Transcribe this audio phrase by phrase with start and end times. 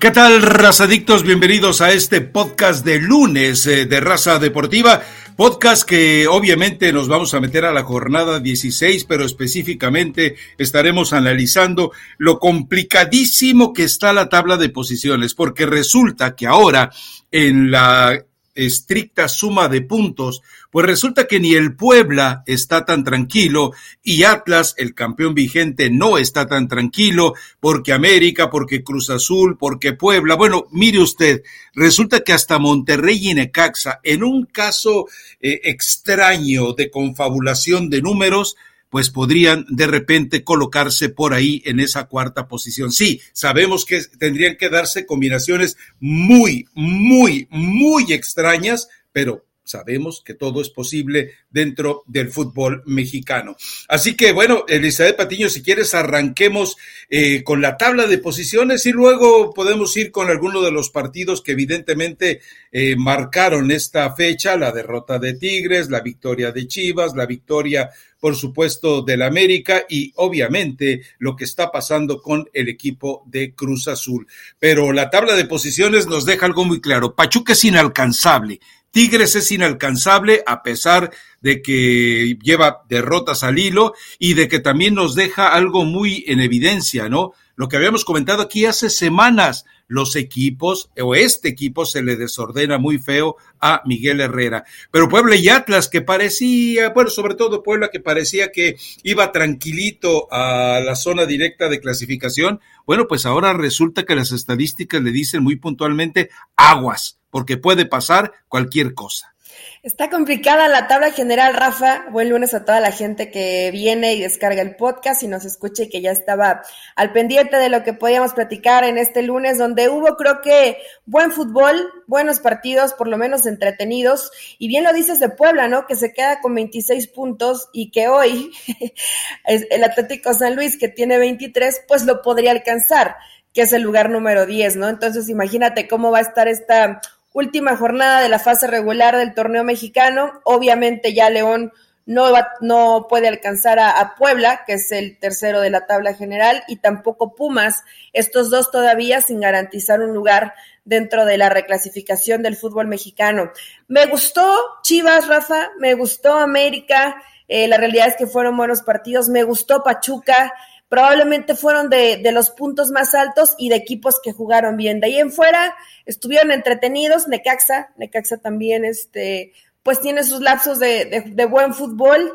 [0.00, 1.24] ¿Qué tal, razadictos?
[1.24, 5.02] Bienvenidos a este podcast de lunes eh, de Raza Deportiva.
[5.34, 11.90] Podcast que obviamente nos vamos a meter a la jornada 16, pero específicamente estaremos analizando
[12.16, 16.92] lo complicadísimo que está la tabla de posiciones, porque resulta que ahora
[17.32, 18.24] en la
[18.66, 24.74] estricta suma de puntos, pues resulta que ni el Puebla está tan tranquilo y Atlas,
[24.78, 30.34] el campeón vigente, no está tan tranquilo porque América, porque Cruz Azul, porque Puebla.
[30.34, 31.42] Bueno, mire usted,
[31.74, 35.06] resulta que hasta Monterrey y Necaxa, en un caso
[35.40, 38.56] eh, extraño de confabulación de números,
[38.90, 42.92] pues podrían de repente colocarse por ahí en esa cuarta posición.
[42.92, 50.60] Sí, sabemos que tendrían que darse combinaciones muy, muy, muy extrañas, pero sabemos que todo
[50.60, 53.56] es posible dentro del fútbol mexicano.
[53.88, 56.76] Así que bueno, Elizabeth Patiño, si quieres arranquemos
[57.10, 61.42] eh, con la tabla de posiciones y luego podemos ir con alguno de los partidos
[61.42, 62.40] que evidentemente
[62.72, 68.34] eh, marcaron esta fecha, la derrota de Tigres, la victoria de Chivas, la victoria por
[68.34, 74.26] supuesto, del América y obviamente lo que está pasando con el equipo de Cruz Azul.
[74.58, 77.14] Pero la tabla de posiciones nos deja algo muy claro.
[77.14, 78.60] Pachuca es inalcanzable.
[78.90, 84.94] Tigres es inalcanzable a pesar de que lleva derrotas al hilo y de que también
[84.94, 87.32] nos deja algo muy en evidencia, ¿no?
[87.54, 92.78] Lo que habíamos comentado aquí hace semanas, los equipos o este equipo se le desordena
[92.78, 94.64] muy feo a Miguel Herrera.
[94.92, 100.28] Pero Puebla y Atlas que parecía, bueno, sobre todo Puebla que parecía que iba tranquilito
[100.30, 105.42] a la zona directa de clasificación, bueno, pues ahora resulta que las estadísticas le dicen
[105.42, 109.34] muy puntualmente aguas, porque puede pasar cualquier cosa.
[109.82, 112.06] Está complicada la tabla general, Rafa.
[112.10, 115.84] Buen lunes a toda la gente que viene y descarga el podcast y nos escucha
[115.84, 116.62] y que ya estaba
[116.96, 121.30] al pendiente de lo que podíamos platicar en este lunes, donde hubo, creo que, buen
[121.30, 124.32] fútbol, buenos partidos, por lo menos entretenidos.
[124.58, 125.86] Y bien lo dices de Puebla, ¿no?
[125.86, 128.50] Que se queda con 26 puntos y que hoy
[129.44, 133.16] el Atlético San Luis, que tiene 23, pues lo podría alcanzar,
[133.54, 134.88] que es el lugar número 10, ¿no?
[134.88, 137.00] Entonces, imagínate cómo va a estar esta
[137.32, 140.40] última jornada de la fase regular del torneo mexicano.
[140.44, 141.72] Obviamente ya León
[142.08, 146.64] no, va, no puede alcanzar a, Puebla, que es el tercero de la tabla general,
[146.66, 147.84] y tampoco Pumas,
[148.14, 150.54] estos dos todavía sin garantizar un lugar
[150.86, 153.52] dentro de la reclasificación del fútbol mexicano.
[153.88, 159.28] Me gustó Chivas, Rafa, me gustó América, eh, la realidad es que fueron buenos partidos,
[159.28, 160.54] me gustó Pachuca,
[160.88, 165.00] probablemente fueron de, de, los puntos más altos y de equipos que jugaron bien.
[165.00, 165.76] De ahí en fuera
[166.06, 172.32] estuvieron entretenidos, Necaxa, Necaxa también, este, pues tiene sus lapsos de, de, buen fútbol.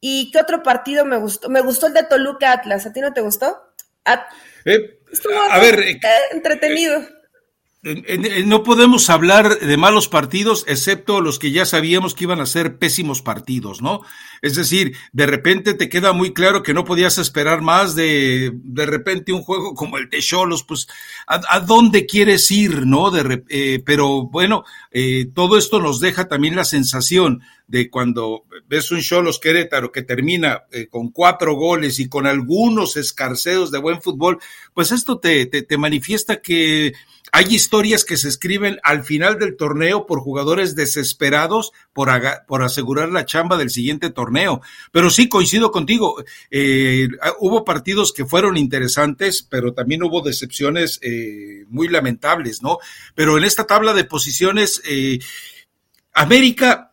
[0.00, 1.48] ¿Y qué otro partido me gustó?
[1.48, 3.58] Me gustó el de Toluca Atlas, ¿a ti no te gustó?
[4.64, 4.98] Eh,
[5.50, 6.00] a ver, eh,
[6.32, 7.02] entretenido.
[8.44, 12.78] No podemos hablar de malos partidos, excepto los que ya sabíamos que iban a ser
[12.78, 14.02] pésimos partidos, ¿no?
[14.42, 18.86] Es decir, de repente te queda muy claro que no podías esperar más de, de
[18.86, 20.86] repente un juego como el de Cholos, pues,
[21.26, 23.10] ¿a, dónde quieres ir, no?
[23.10, 28.90] De, eh, pero bueno, eh, todo esto nos deja también la sensación de cuando ves
[28.90, 34.00] un Cholos Querétaro que termina eh, con cuatro goles y con algunos escarceos de buen
[34.00, 34.38] fútbol,
[34.72, 36.94] pues esto te, te, te manifiesta que
[37.32, 42.08] hay historias que se escriben al final del torneo por jugadores desesperados por,
[42.46, 44.27] por asegurar la chamba del siguiente torneo.
[44.92, 47.08] Pero sí, coincido contigo, eh,
[47.40, 52.78] hubo partidos que fueron interesantes, pero también hubo decepciones eh, muy lamentables, ¿no?
[53.14, 55.18] Pero en esta tabla de posiciones, eh,
[56.12, 56.87] América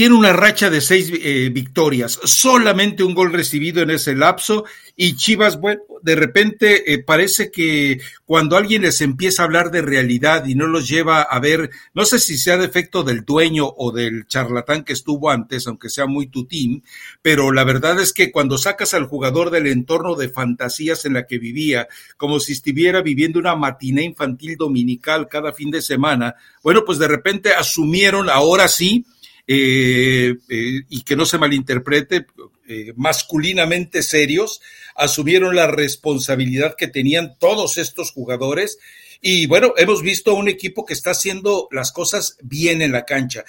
[0.00, 4.64] tiene una racha de seis eh, victorias, solamente un gol recibido en ese lapso
[4.96, 9.82] y Chivas, bueno, de repente eh, parece que cuando alguien les empieza a hablar de
[9.82, 13.92] realidad y no los lleva a ver, no sé si sea defecto del dueño o
[13.92, 16.82] del charlatán que estuvo antes, aunque sea muy tutín,
[17.20, 21.26] pero la verdad es que cuando sacas al jugador del entorno de fantasías en la
[21.26, 26.86] que vivía, como si estuviera viviendo una matiné infantil dominical cada fin de semana, bueno,
[26.86, 29.04] pues de repente asumieron ahora sí,
[29.52, 32.24] eh, eh, y que no se malinterprete,
[32.68, 34.60] eh, masculinamente serios,
[34.94, 38.78] asumieron la responsabilidad que tenían todos estos jugadores.
[39.20, 43.44] Y bueno, hemos visto un equipo que está haciendo las cosas bien en la cancha.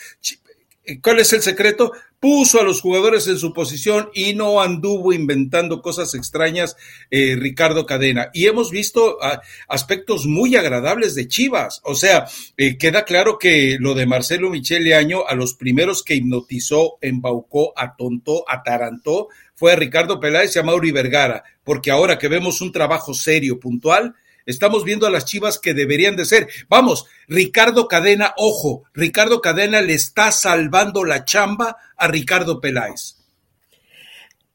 [1.02, 1.92] ¿Cuál es el secreto?
[2.22, 6.78] puso a los jugadores en su posición y no anduvo inventando cosas extrañas
[7.10, 8.30] eh, Ricardo Cadena.
[8.32, 11.82] Y hemos visto ah, aspectos muy agradables de Chivas.
[11.84, 16.14] O sea, eh, queda claro que lo de Marcelo Michele Año, a los primeros que
[16.14, 22.28] hipnotizó, embaucó, atontó, atarantó, fue a Ricardo Peláez y a Mauri Vergara, porque ahora que
[22.28, 24.14] vemos un trabajo serio, puntual,
[24.46, 26.48] Estamos viendo a las Chivas que deberían de ser.
[26.68, 33.18] Vamos, Ricardo Cadena, ojo, Ricardo Cadena le está salvando la chamba a Ricardo Peláez.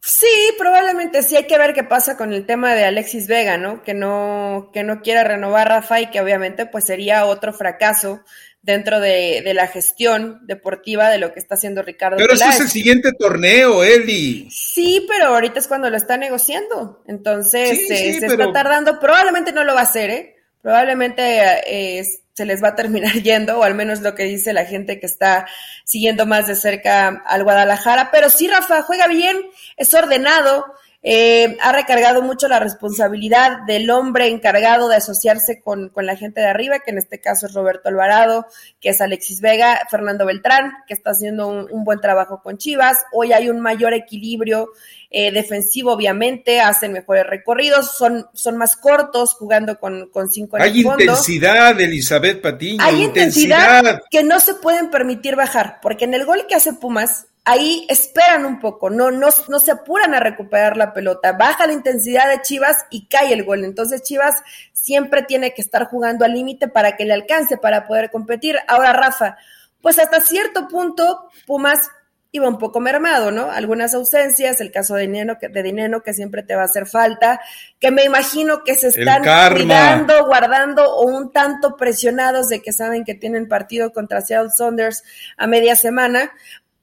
[0.09, 3.83] Sí, probablemente sí hay que ver qué pasa con el tema de Alexis Vega, ¿no?
[3.83, 8.23] Que no, que no quiera renovar Rafa y que obviamente pues sería otro fracaso
[8.67, 12.17] dentro de, la gestión deportiva de lo que está haciendo Ricardo.
[12.17, 14.49] Pero ese es el siguiente torneo, Eli.
[14.51, 17.03] Sí, pero ahorita es cuando lo está negociando.
[17.07, 18.99] Entonces eh, se está tardando.
[18.99, 20.37] Probablemente no lo va a hacer, ¿eh?
[20.63, 21.23] Probablemente
[21.65, 22.05] eh,
[22.35, 25.07] se les va a terminar yendo, o al menos lo que dice la gente que
[25.07, 25.47] está
[25.85, 28.11] siguiendo más de cerca al Guadalajara.
[28.11, 29.37] Pero sí, Rafa, juega bien,
[29.77, 30.65] es ordenado.
[31.09, 36.49] Eh, ha recargado mucho la responsabilidad del hombre encargado de asociarse con, la gente de
[36.49, 38.47] arriba, que en este caso es Roberto Alvarado,
[38.81, 42.97] que es Alexis Vega, Fernando Beltrán, que está haciendo un, buen trabajo con Chivas.
[43.13, 44.71] Hoy hay un mayor equilibrio
[45.13, 50.65] eh, defensivo, obviamente, hacen mejores recorridos, son, son más cortos, jugando con, con cinco en
[50.65, 52.83] Hay intensidad, Elizabeth Patiño.
[52.83, 57.29] Hay intensidad que no se pueden permitir bajar, porque en el gol que hace Pumas,
[57.47, 61.73] ahí esperan un poco, no, no, no se apuran a recuperar la pelota, baja la
[61.73, 63.65] intensidad de Chivas y cae el gol.
[63.65, 68.11] Entonces Chivas siempre tiene que estar jugando al límite para que le alcance, para poder
[68.11, 68.57] competir.
[68.67, 69.37] Ahora, Rafa,
[69.81, 71.89] pues hasta cierto punto Pumas
[72.33, 73.51] iba un poco mermado, ¿no?
[73.53, 76.87] Algunas ausencias, el caso de Dinero, que, de Dinero que siempre te va a hacer
[76.87, 77.41] falta,
[77.79, 79.23] que me imagino que se están
[79.55, 85.05] cuidando, guardando o un tanto presionados de que saben que tienen partido contra Seattle Saunders
[85.37, 86.33] a media semana,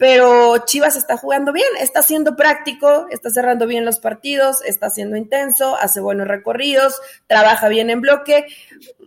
[0.03, 5.15] pero Chivas está jugando bien, está siendo práctico, está cerrando bien los partidos, está siendo
[5.15, 8.45] intenso, hace buenos recorridos, trabaja bien en bloque,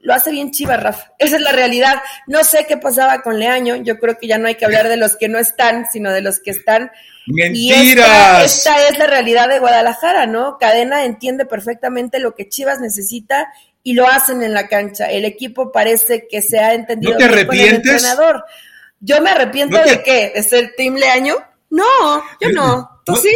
[0.01, 1.13] lo hace bien Chivas, Rafa.
[1.19, 1.97] Esa es la realidad.
[2.27, 4.97] No sé qué pasaba con Leaño, yo creo que ya no hay que hablar de
[4.97, 6.91] los que no están, sino de los que están.
[7.27, 8.57] Mentiras.
[8.57, 10.57] esta, es la realidad de Guadalajara, ¿no?
[10.57, 13.53] Cadena entiende perfectamente lo que Chivas necesita
[13.83, 15.11] y lo hacen en la cancha.
[15.11, 18.03] El equipo parece que se ha entendido ¿No te arrepientes?
[19.07, 20.33] ¿Yo me arrepiento de qué?
[20.35, 21.37] ¿De ser Team Leaño?
[21.71, 22.91] No, yo no.
[23.05, 23.33] ¿Tú sí?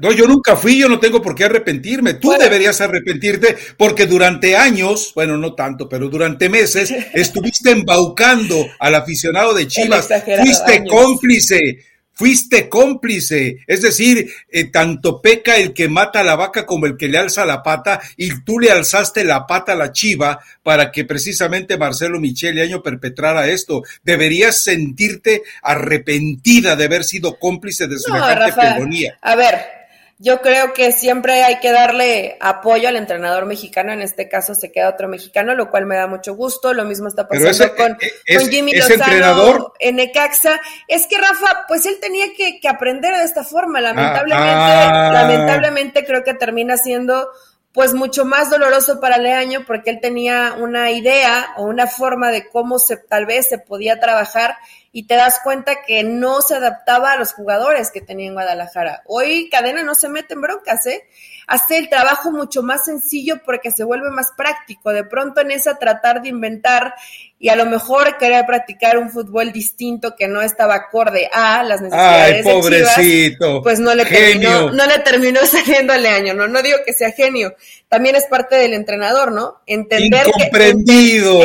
[0.00, 2.14] No, yo nunca fui, yo no tengo por qué arrepentirme.
[2.14, 8.94] Tú deberías arrepentirte porque durante años, bueno, no tanto, pero durante meses estuviste embaucando al
[8.94, 10.08] aficionado de Chivas.
[10.40, 13.58] Fuiste cómplice fuiste cómplice.
[13.66, 17.18] Es decir, eh, tanto peca el que mata a la vaca como el que le
[17.18, 21.76] alza la pata, y tú le alzaste la pata a la chiva para que precisamente
[21.76, 23.82] Marcelo Michele Año perpetrara esto.
[24.02, 29.83] Deberías sentirte arrepentida de haber sido cómplice de semejante no, A ver,
[30.24, 34.72] yo creo que siempre hay que darle apoyo al entrenador mexicano, en este caso se
[34.72, 38.38] queda otro mexicano, lo cual me da mucho gusto, lo mismo está pasando con, eh,
[38.48, 40.58] Jimmy Lozano en Necaxa.
[40.88, 45.12] Es que Rafa, pues él tenía que, aprender de esta forma, lamentablemente, ah, ah.
[45.12, 47.28] lamentablemente creo que termina siendo
[47.72, 52.48] pues mucho más doloroso para Leaño porque él tenía una idea o una forma de
[52.48, 54.56] cómo se tal vez se podía trabajar
[54.96, 59.02] y te das cuenta que no se adaptaba a los jugadores que tenía en Guadalajara.
[59.06, 61.02] Hoy Cadena no se mete en broncas, ¿eh?
[61.48, 64.92] Hace el trabajo mucho más sencillo porque se vuelve más práctico.
[64.92, 66.94] De pronto en esa tratar de inventar
[67.40, 71.80] y a lo mejor querer practicar un fútbol distinto que no estaba acorde a las
[71.80, 76.62] necesidades Ay, pobrecito, pues no le terminó, no le terminó saliendo el año, no, no
[76.62, 77.54] digo que sea genio,
[77.88, 79.60] también es parte del entrenador, ¿no?
[79.66, 80.68] Entender que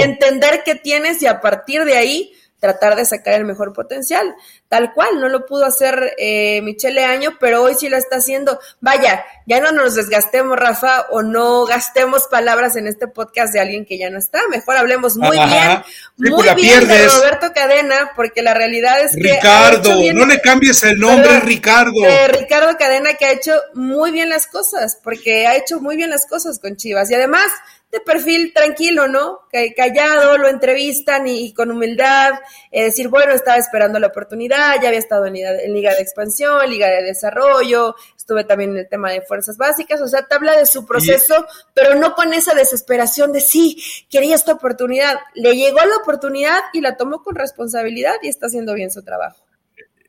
[0.04, 4.36] entender qué tienes y a partir de ahí tratar de sacar el mejor potencial.
[4.68, 8.60] Tal cual, no lo pudo hacer eh, Michele Año, pero hoy sí lo está haciendo.
[8.82, 13.86] Vaya, ya no nos desgastemos, Rafa, o no gastemos palabras en este podcast de alguien
[13.86, 14.42] que ya no está.
[14.50, 15.84] Mejor hablemos muy bien,
[16.18, 19.34] muy pues bien de Roberto Cadena, porque la realidad es que.
[19.34, 21.94] Ricardo, no le cambies el nombre, Ricardo.
[22.28, 26.26] Ricardo Cadena, que ha hecho muy bien las cosas, porque ha hecho muy bien las
[26.26, 27.10] cosas con Chivas.
[27.10, 27.48] Y además,
[27.92, 29.40] de perfil tranquilo, ¿no?
[29.76, 32.34] Callado, lo entrevistan y, con humildad,
[32.72, 36.88] eh, decir, bueno, estaba esperando la oportunidad, ya había estado en Liga, de Expansión, Liga
[36.88, 40.68] de Desarrollo, estuve también en el tema de fuerzas básicas, o sea, te habla de
[40.68, 45.18] su proceso, pero no con esa desesperación de sí, quería esta oportunidad.
[45.34, 49.49] Le llegó la oportunidad y la tomó con responsabilidad y está haciendo bien su trabajo.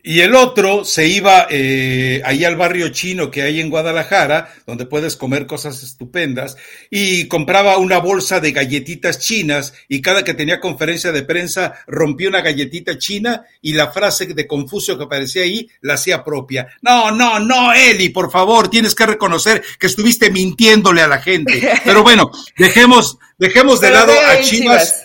[0.03, 4.87] Y el otro se iba eh, ahí al barrio chino que hay en Guadalajara, donde
[4.87, 6.57] puedes comer cosas estupendas,
[6.91, 12.29] y compraba una bolsa de galletitas chinas y cada que tenía conferencia de prensa rompía
[12.29, 16.69] una galletita china y la frase de Confucio que aparecía ahí la hacía propia.
[16.81, 21.61] No, no, no, Eli, por favor, tienes que reconocer que estuviste mintiéndole a la gente.
[21.85, 25.00] Pero bueno, dejemos, dejemos de lado a Chivas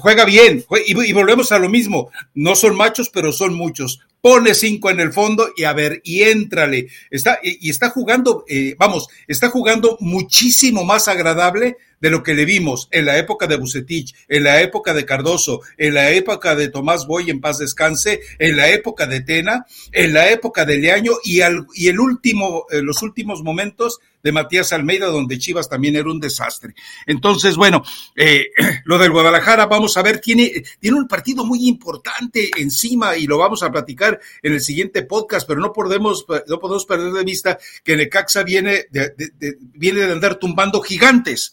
[0.00, 4.00] juega bien, y, volvemos a lo mismo, no son machos, pero son muchos.
[4.20, 6.88] pone cinco en el fondo y a ver, y éntrale.
[7.10, 12.44] Está, y, está jugando, eh, vamos, está jugando muchísimo más agradable de lo que le
[12.44, 16.68] vimos en la época de Bucetich, en la época de Cardoso, en la época de
[16.68, 21.12] Tomás Boy en paz descanse, en la época de Tena, en la época de Leaño
[21.24, 25.94] y, al, y el último, eh, los últimos momentos de Matías Almeida, donde Chivas también
[25.94, 26.74] era un desastre.
[27.06, 27.84] Entonces, bueno,
[28.16, 28.46] eh,
[28.84, 33.38] lo del Guadalajara, vamos a ver, tiene, tiene un partido muy importante encima y lo
[33.38, 37.56] vamos a platicar en el siguiente podcast, pero no podemos, no podemos perder de vista
[37.84, 39.14] que Necaxa viene de,
[39.60, 41.52] viene de andar tumbando gigantes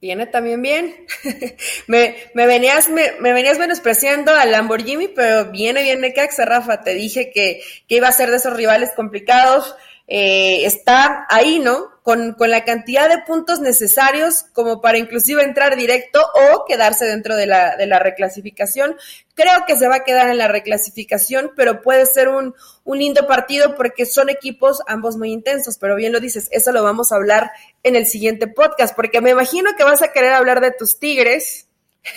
[0.00, 1.06] Viene también bien.
[1.88, 6.82] me, me, venías, me, me, venías menospreciando al Lamborghini, pero viene bien Necaxa, Rafa.
[6.82, 9.74] Te dije que, que iba a ser de esos rivales complicados.
[10.10, 11.90] Eh, está ahí, ¿no?
[12.02, 17.36] Con, con, la cantidad de puntos necesarios como para inclusive entrar directo o quedarse dentro
[17.36, 18.96] de la, de la reclasificación.
[19.34, 23.26] Creo que se va a quedar en la reclasificación, pero puede ser un, un lindo
[23.26, 27.16] partido porque son equipos ambos muy intensos, pero bien lo dices, eso lo vamos a
[27.16, 27.50] hablar
[27.82, 31.66] en el siguiente podcast, porque me imagino que vas a querer hablar de tus Tigres.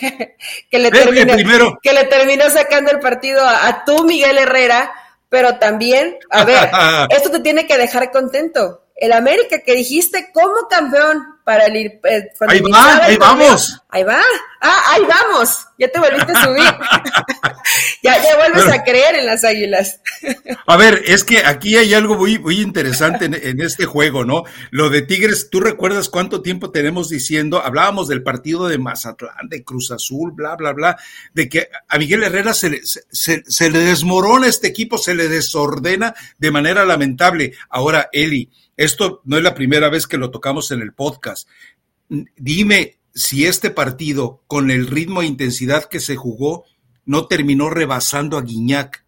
[0.70, 4.90] que, le terminó, que le terminó sacando el partido a, a tu Miguel Herrera,
[5.32, 6.68] pero también, a ver,
[7.08, 8.82] esto te tiene que dejar contento.
[9.02, 12.00] El América que dijiste como campeón para el ir.
[12.04, 13.82] Eh, ahí va, ahí vamos.
[13.88, 14.20] Ahí va.
[14.60, 15.66] Ah, ahí vamos.
[15.76, 16.62] Ya te volviste a subir.
[18.04, 20.00] ya, ya vuelves a creer en las águilas.
[20.68, 24.44] a ver, es que aquí hay algo muy, muy interesante en, este juego, ¿no?
[24.70, 27.60] Lo de Tigres, ¿tú recuerdas cuánto tiempo tenemos diciendo?
[27.60, 30.96] Hablábamos del partido de Mazatlán, de Cruz Azul, bla, bla, bla,
[31.34, 35.26] de que a Miguel Herrera se le, se, se le desmorona este equipo, se le
[35.26, 37.52] desordena de manera lamentable.
[37.68, 41.48] Ahora, Eli, esto no es la primera vez que lo tocamos en el podcast.
[42.36, 46.64] Dime si este partido, con el ritmo e intensidad que se jugó,
[47.04, 49.04] no terminó rebasando a Guiñac.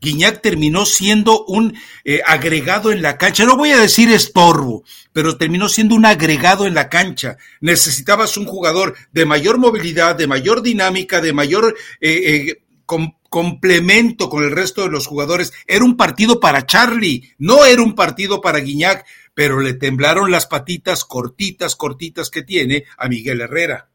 [0.00, 3.44] Guiñac terminó siendo un eh, agregado en la cancha.
[3.44, 7.36] No voy a decir estorbo, pero terminó siendo un agregado en la cancha.
[7.60, 14.44] Necesitabas un jugador de mayor movilidad, de mayor dinámica, de mayor eh, eh, complemento con
[14.44, 15.52] el resto de los jugadores.
[15.66, 20.46] Era un partido para Charlie, no era un partido para Guiñac, pero le temblaron las
[20.46, 23.88] patitas cortitas, cortitas que tiene a Miguel Herrera.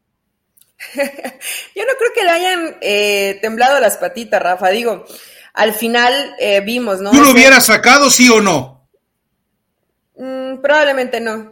[0.94, 4.70] Yo no creo que le hayan eh, temblado las patitas, Rafa.
[4.70, 5.04] Digo,
[5.54, 7.10] al final eh, vimos, ¿no?
[7.10, 8.88] ¿Tú lo hubieras sacado, sí o no?
[10.16, 11.51] Mm, probablemente no.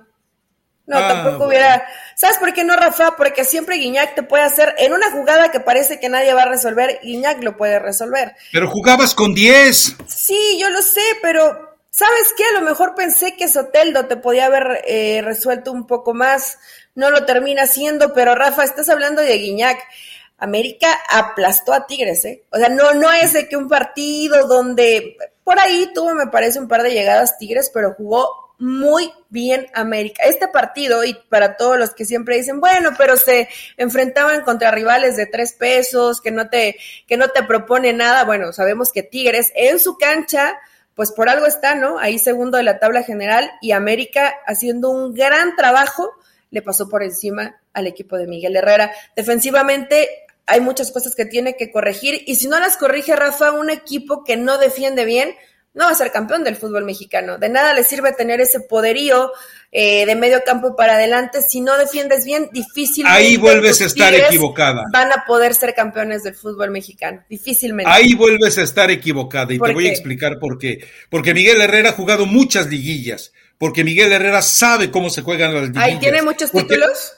[0.91, 1.87] No, ah, tampoco hubiera.
[2.17, 3.15] ¿Sabes por qué no, Rafa?
[3.17, 6.49] Porque siempre Guiñac te puede hacer en una jugada que parece que nadie va a
[6.49, 8.35] resolver, Guiñac lo puede resolver.
[8.51, 9.99] Pero jugabas con 10.
[10.09, 12.43] Sí, yo lo sé, pero ¿sabes qué?
[12.45, 16.59] A lo mejor pensé que Soteldo te podía haber eh, resuelto un poco más.
[16.97, 19.79] No lo termina haciendo, pero Rafa, estás hablando de Guiñac.
[20.39, 22.43] América aplastó a Tigres, ¿eh?
[22.51, 25.17] O sea, no, no es de que un partido donde
[25.51, 30.23] por ahí tuvo, me parece, un par de llegadas Tigres, pero jugó muy bien América.
[30.25, 35.17] Este partido, y para todos los que siempre dicen, bueno, pero se enfrentaban contra rivales
[35.17, 36.77] de tres pesos, que no te,
[37.09, 38.23] que no te propone nada.
[38.23, 40.57] Bueno, sabemos que Tigres en su cancha,
[40.95, 41.99] pues por algo está, ¿no?
[41.99, 46.13] Ahí segundo de la tabla general y América haciendo un gran trabajo
[46.51, 48.93] le pasó por encima al equipo de Miguel Herrera.
[49.17, 53.71] Defensivamente hay muchas cosas que tiene que corregir y si no las corrige Rafa, un
[53.71, 55.35] equipo que no defiende bien,
[55.75, 57.39] no va a ser campeón del fútbol mexicano.
[57.39, 59.31] De nada le sirve tener ese poderío
[59.71, 61.43] eh, de medio campo para adelante.
[61.43, 63.17] Si no defiendes bien, difícilmente.
[63.17, 64.87] Ahí vuelves a estar equivocada.
[64.93, 67.23] Van a poder ser campeones del fútbol mexicano.
[67.31, 67.89] Difícilmente.
[67.89, 70.85] Ahí vuelves a estar equivocada y te voy a explicar por qué.
[71.09, 73.33] Porque Miguel Herrera ha jugado muchas liguillas.
[73.57, 75.85] Porque Miguel Herrera sabe cómo se juegan las liguillas.
[75.85, 77.13] ¿Ahí tiene muchos títulos?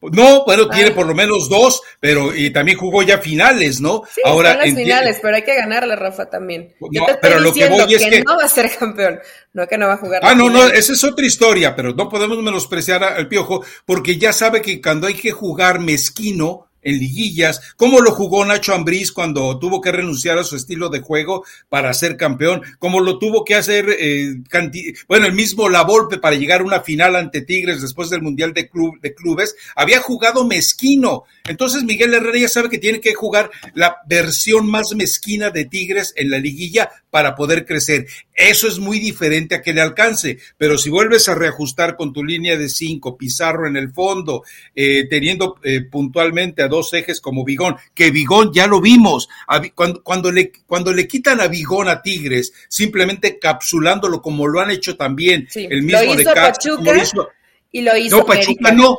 [0.00, 4.02] No, bueno, tiene por lo menos dos, pero y también jugó ya finales, ¿no?
[4.12, 6.74] Sí, Ahora las finales, pero hay que ganarle, Rafa, también.
[6.80, 9.20] Yo te estoy pero lo que voy es que, no va a ser campeón,
[9.52, 10.20] no que no va a jugar.
[10.24, 14.32] Ah, no, no, esa es otra historia, pero no podemos menospreciar al Piojo porque ya
[14.32, 19.58] sabe que cuando hay que jugar mezquino, en liguillas, cómo lo jugó Nacho Ambriz cuando
[19.58, 23.54] tuvo que renunciar a su estilo de juego para ser campeón, cómo lo tuvo que
[23.54, 24.36] hacer, eh,
[25.06, 28.52] bueno, el mismo La Volpe para llegar a una final ante Tigres después del Mundial
[28.52, 31.24] de, Club, de Clubes, había jugado mezquino.
[31.48, 36.12] Entonces Miguel Herrera ya sabe que tiene que jugar la versión más mezquina de Tigres
[36.16, 38.06] en la liguilla para poder crecer.
[38.34, 42.22] Eso es muy diferente a que le alcance, pero si vuelves a reajustar con tu
[42.22, 44.44] línea de cinco, Pizarro en el fondo,
[44.74, 49.28] eh, teniendo eh, puntualmente a dos ejes como Vigón, que Vigón ya lo vimos,
[49.74, 54.70] cuando, cuando, le, cuando le quitan a Vigón a Tigres, simplemente capsulándolo como lo han
[54.70, 56.92] hecho también el mismo de Pachuca,
[57.70, 58.98] y lo hizo No, Pachuca no,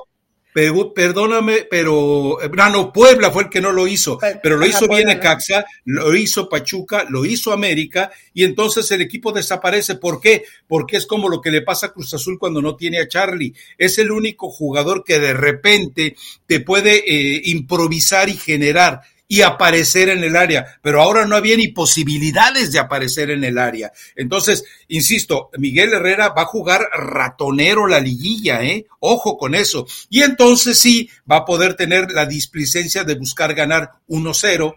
[0.54, 5.10] perdóname, pero eh, no, Puebla fue el que no lo hizo, pero, lo hizo bien
[5.10, 9.96] Ecaxa, lo hizo Pachuca, lo hizo América, y entonces el equipo desaparece.
[9.96, 10.44] ¿Por qué?
[10.68, 13.54] Porque es como lo que le pasa a Cruz Azul cuando no tiene a Charlie.
[13.78, 16.16] Es el único jugador que de repente
[16.46, 19.02] te puede eh, improvisar y generar
[19.32, 23.60] y aparecer en el área, pero ahora no había ni posibilidades de aparecer en el
[23.60, 23.92] área.
[24.16, 28.88] Entonces, insisto, Miguel Herrera va a jugar ratonero la liguilla, ¿eh?
[29.00, 29.86] Ojo con eso.
[30.10, 34.74] Y entonces sí, va a poder tener la displicencia de buscar ganar 1-0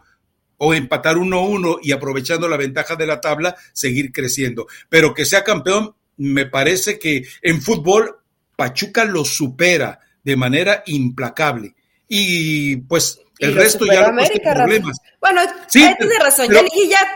[0.58, 4.66] o empatar 1-1 y aprovechando la ventaja de la tabla, seguir creciendo.
[4.90, 8.18] Pero que sea campeón, me parece que en fútbol
[8.54, 11.74] Pachuca lo supera de manera implacable.
[12.06, 14.96] Y pues el resto ya no problemas.
[15.20, 16.48] Bueno, sí, tiene razón.
[16.48, 16.60] ya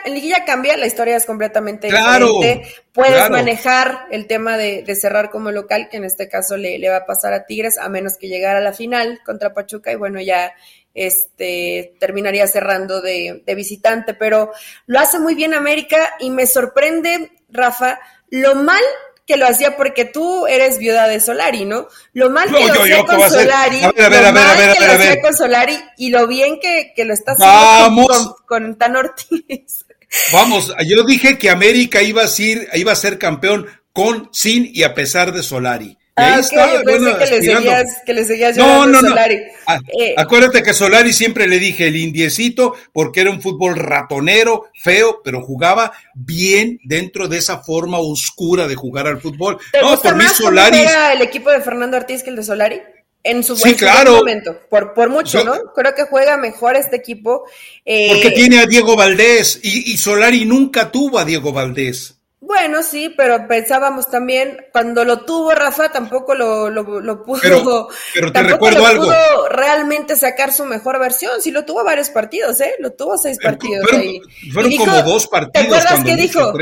[0.05, 2.65] en liguilla, cambia, la historia es completamente diferente.
[2.93, 6.99] Puedes manejar el tema de, cerrar como local, que en este caso le, le va
[6.99, 10.21] a pasar a Tigres, a menos que llegara a la final contra Pachuca, y bueno,
[10.21, 10.53] ya
[10.95, 14.15] este terminaría cerrando de, de visitante.
[14.15, 14.53] Pero
[14.87, 18.83] lo hace muy bien América y me sorprende, Rafa, lo mal
[19.27, 21.89] que lo hacía porque tú eres viuda de Solari, ¿no?
[22.13, 26.11] Lo mal que lo hacía con Solari, lo mal que lo hacía con Solari y
[26.11, 29.85] lo bien que, que lo está haciendo con, con, Tan Ortiz.
[30.33, 34.85] Vamos, yo dije que América iba a ser, iba a ser campeón con, sin y
[34.85, 35.99] a pesar de Solari.
[36.19, 39.09] Ah, yo pensé que, le seguías, que le seguías no, no, no.
[39.11, 39.43] Solari.
[39.67, 44.71] Ah, eh, acuérdate que Solari siempre le dije el indiecito porque era un fútbol ratonero,
[44.81, 49.59] feo, pero jugaba bien dentro de esa forma oscura de jugar al fútbol.
[49.73, 50.79] ¿Te no, gusta por más Solari.
[50.79, 52.81] Era el equipo de Fernando Ortiz que el de Solari?
[53.23, 55.55] En su buen momento, por, por mucho, ¿no?
[55.75, 57.43] Creo que juega mejor este equipo.
[57.85, 62.16] Eh, porque tiene a Diego Valdés y, y Solari nunca tuvo a Diego Valdés.
[62.47, 68.43] Bueno, sí, pero pensábamos también, cuando lo tuvo Rafa, tampoco lo, lo, pudo, pero, te
[68.43, 71.43] recuerdo pudo realmente sacar su mejor versión.
[71.43, 72.75] Sí, lo tuvo varios partidos, ¿eh?
[72.79, 74.21] Lo tuvo seis partidos fueron, ahí.
[74.53, 75.53] Fueron como dos partidos.
[75.53, 76.53] ¿Te acuerdas qué dijo?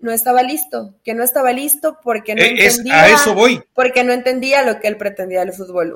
[0.00, 3.02] No estaba listo, que no estaba listo porque no eh, entendía.
[3.02, 3.60] a eso voy.
[3.74, 5.92] Porque no entendía lo que él pretendía del fútbol.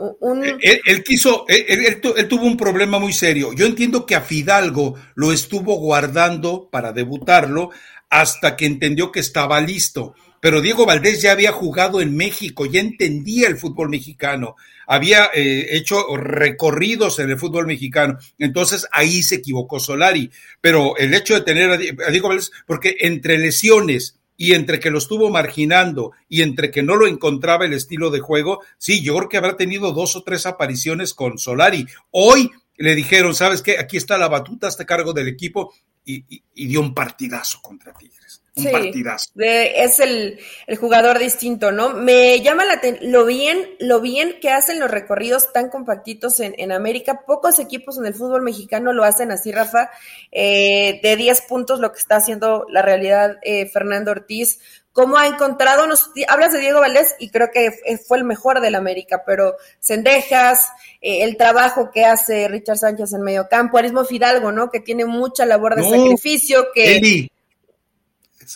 [0.61, 3.53] Eh, él, quiso, él, tuvo un problema muy serio.
[3.53, 7.71] Yo entiendo que a Fidalgo lo estuvo guardando para debutarlo
[8.13, 10.15] hasta que entendió que estaba listo.
[10.39, 15.69] Pero Diego Valdés ya había jugado en México, ya entendía el fútbol mexicano, había eh,
[15.71, 18.19] hecho recorridos en el fútbol mexicano.
[18.39, 20.31] Entonces ahí se equivocó Solari.
[20.61, 24.99] Pero el hecho de tener a Diego Valdés, porque entre lesiones y entre que lo
[24.99, 29.29] estuvo marginando y entre que no lo encontraba el estilo de juego, sí, yo creo
[29.31, 31.87] que habrá tenido dos o tres apariciones con Solari.
[32.11, 33.79] Hoy le dijeron, ¿sabes qué?
[33.79, 35.73] Aquí está la batuta, este cargo del equipo
[36.05, 38.43] y, dio un partidazo contra Tigres.
[38.55, 39.31] Un partidazo.
[39.37, 40.39] es el,
[40.79, 41.95] jugador distinto, ¿no?
[41.95, 47.23] Me llama la lo bien, lo bien que hacen los recorridos tan compactitos en, América.
[47.27, 49.91] Pocos equipos en el fútbol mexicano lo hacen así, Rafa.
[50.31, 54.59] Eh, de 10 puntos, lo que está haciendo la realidad eh, Fernando Ortiz
[54.93, 57.71] cómo ha encontrado, nos, hablas de Diego Valdés y creo que
[58.07, 60.69] fue el mejor del América, pero Cendejas,
[61.01, 64.71] eh, el trabajo que hace Richard Sánchez en medio campo, Arismo Fidalgo, ¿no?
[64.71, 66.97] Que tiene mucha labor de sacrificio, que...
[66.97, 67.29] Eli.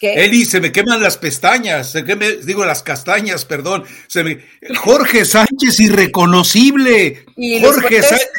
[0.01, 3.85] Eli, se me queman las pestañas, se digo las castañas, perdón.
[4.09, 4.40] Se me,
[4.77, 7.25] Jorge Sánchez irreconocible.
[7.62, 8.31] Jorge Sánchez,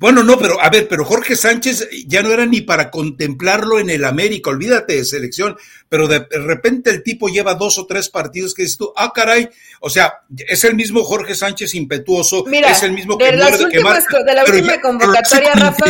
[0.00, 3.90] bueno, no, pero a ver, pero Jorge Sánchez ya no era ni para contemplarlo en
[3.90, 5.56] el América, olvídate de selección,
[5.88, 9.50] pero de repente el tipo lleva dos o tres partidos que dices tú, ah, caray,
[9.80, 14.04] o sea, es el mismo Jorge Sánchez impetuoso, es el mismo que de las últimas,
[14.24, 15.86] De la última convocatoria, Rafa,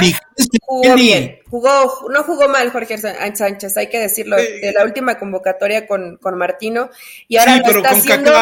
[0.63, 5.87] jugó bien, jugó, no jugó mal Jorge Sánchez, hay que decirlo, de la última convocatoria
[5.87, 6.89] con, con Martino,
[7.29, 8.33] y ahora lo está haciendo,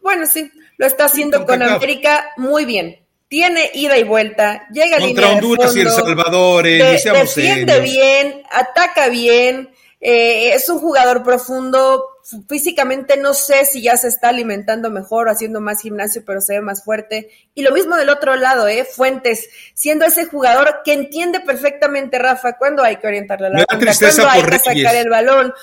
[0.00, 5.00] bueno, sí, lo está haciendo con América muy bien tiene ida y vuelta, llega a
[5.00, 11.24] línea Honduras de y El Salvador, eh, defiende bien, ataca bien, eh, es un jugador
[11.24, 12.04] profundo,
[12.48, 16.54] físicamente no sé si ya se está alimentando mejor o haciendo más gimnasio, pero se
[16.54, 17.30] ve más fuerte.
[17.54, 18.84] Y lo mismo del otro lado, ¿eh?
[18.84, 24.42] Fuentes, siendo ese jugador que entiende perfectamente, Rafa, cuándo hay que orientarle la cuándo hay
[24.42, 25.54] que sacar el balón,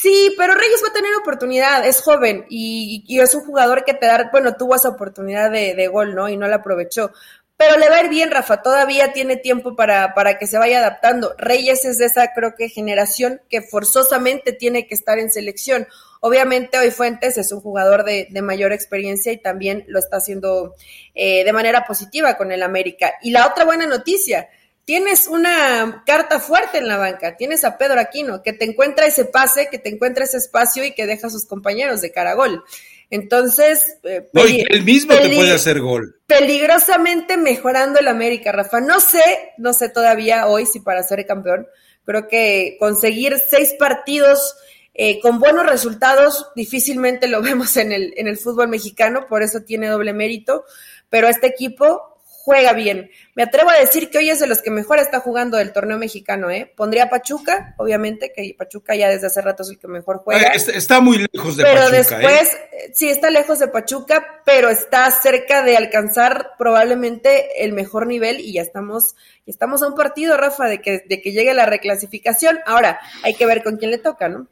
[0.00, 4.06] Sí, pero Reyes va a tener oportunidad, es joven y, es un jugador que te
[4.06, 6.26] da, bueno, tuvo esa oportunidad de, gol, ¿no?
[6.30, 7.12] Y no la aprovechó.
[7.58, 10.78] Pero le va a ir bien, Rafa, todavía tiene tiempo para, para que se vaya
[10.78, 11.34] adaptando.
[11.36, 15.86] Reyes es de esa, creo que, generación que forzosamente tiene que estar en selección.
[16.20, 20.76] Obviamente hoy Fuentes es un jugador de, mayor experiencia y también lo está haciendo
[21.14, 23.12] eh, de manera positiva con el América.
[23.20, 24.48] Y la otra buena noticia,
[24.90, 29.24] tienes una carta fuerte en la banca, tienes a Pedro Aquino, que te encuentra ese
[29.24, 32.64] pase, que te encuentra ese espacio y que deja a sus compañeros de cara gol.
[33.08, 36.20] Entonces, eh, no, él mismo te puede hacer gol.
[36.26, 38.80] Peligrosamente mejorando el América, Rafa.
[38.80, 39.22] No sé,
[39.58, 41.68] no sé todavía hoy si para ser campeón.
[42.04, 44.56] Creo que conseguir seis partidos
[44.94, 49.60] eh, con buenos resultados difícilmente lo vemos en el, en el fútbol mexicano, por eso
[49.60, 50.64] tiene doble mérito.
[51.08, 52.09] Pero este equipo
[52.42, 53.10] juega bien.
[53.34, 55.98] Me atrevo a decir que hoy es de los que mejor está jugando el torneo
[55.98, 56.72] mexicano, ¿eh?
[56.74, 60.52] Pondría Pachuca, obviamente, que Pachuca ya desde hace rato es el que mejor juega.
[60.52, 62.16] Está muy lejos de pero Pachuca.
[62.18, 62.38] Pero ¿eh?
[62.38, 62.58] después,
[62.94, 68.54] sí, está lejos de Pachuca, pero está cerca de alcanzar probablemente el mejor nivel y
[68.54, 69.14] ya estamos,
[69.46, 72.58] estamos a un partido, Rafa, de que, de que llegue la reclasificación.
[72.64, 74.48] Ahora, hay que ver con quién le toca, ¿no?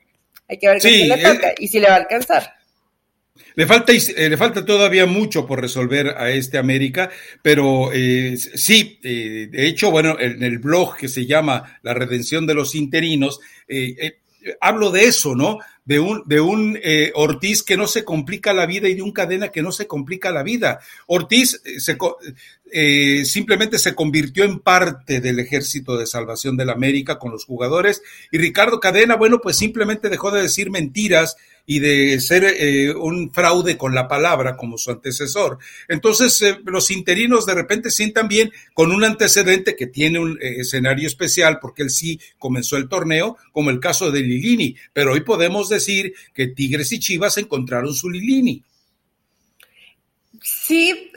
[0.46, 2.57] Hay que ver con quién le toca y si le va a alcanzar.
[3.54, 7.10] Le falta, eh, le falta todavía mucho por resolver a este América,
[7.42, 12.46] pero eh, sí, eh, de hecho, bueno, en el blog que se llama La Redención
[12.46, 13.40] de los Interinos,
[14.60, 15.58] hablo de eso, ¿no?
[15.84, 16.78] De un, de un
[17.14, 20.30] Ortiz que no se complica la vida y de un cadena que no se complica
[20.30, 20.80] la vida.
[21.06, 21.98] Ortiz se,
[23.24, 28.02] simplemente se convirtió en parte del ejército de salvación de la América con los jugadores
[28.30, 31.36] y Ricardo Cadena, bueno, pues simplemente dejó de decir mentiras
[31.70, 35.58] y de ser eh, un fraude con la palabra como su antecesor.
[35.86, 40.60] Entonces, eh, los interinos de repente sientan bien con un antecedente que tiene un eh,
[40.60, 45.20] escenario especial porque él sí comenzó el torneo, como el caso de Lilini, pero hoy
[45.20, 48.64] podemos decir que Tigres y Chivas encontraron su Lilini.
[50.42, 51.12] Sí.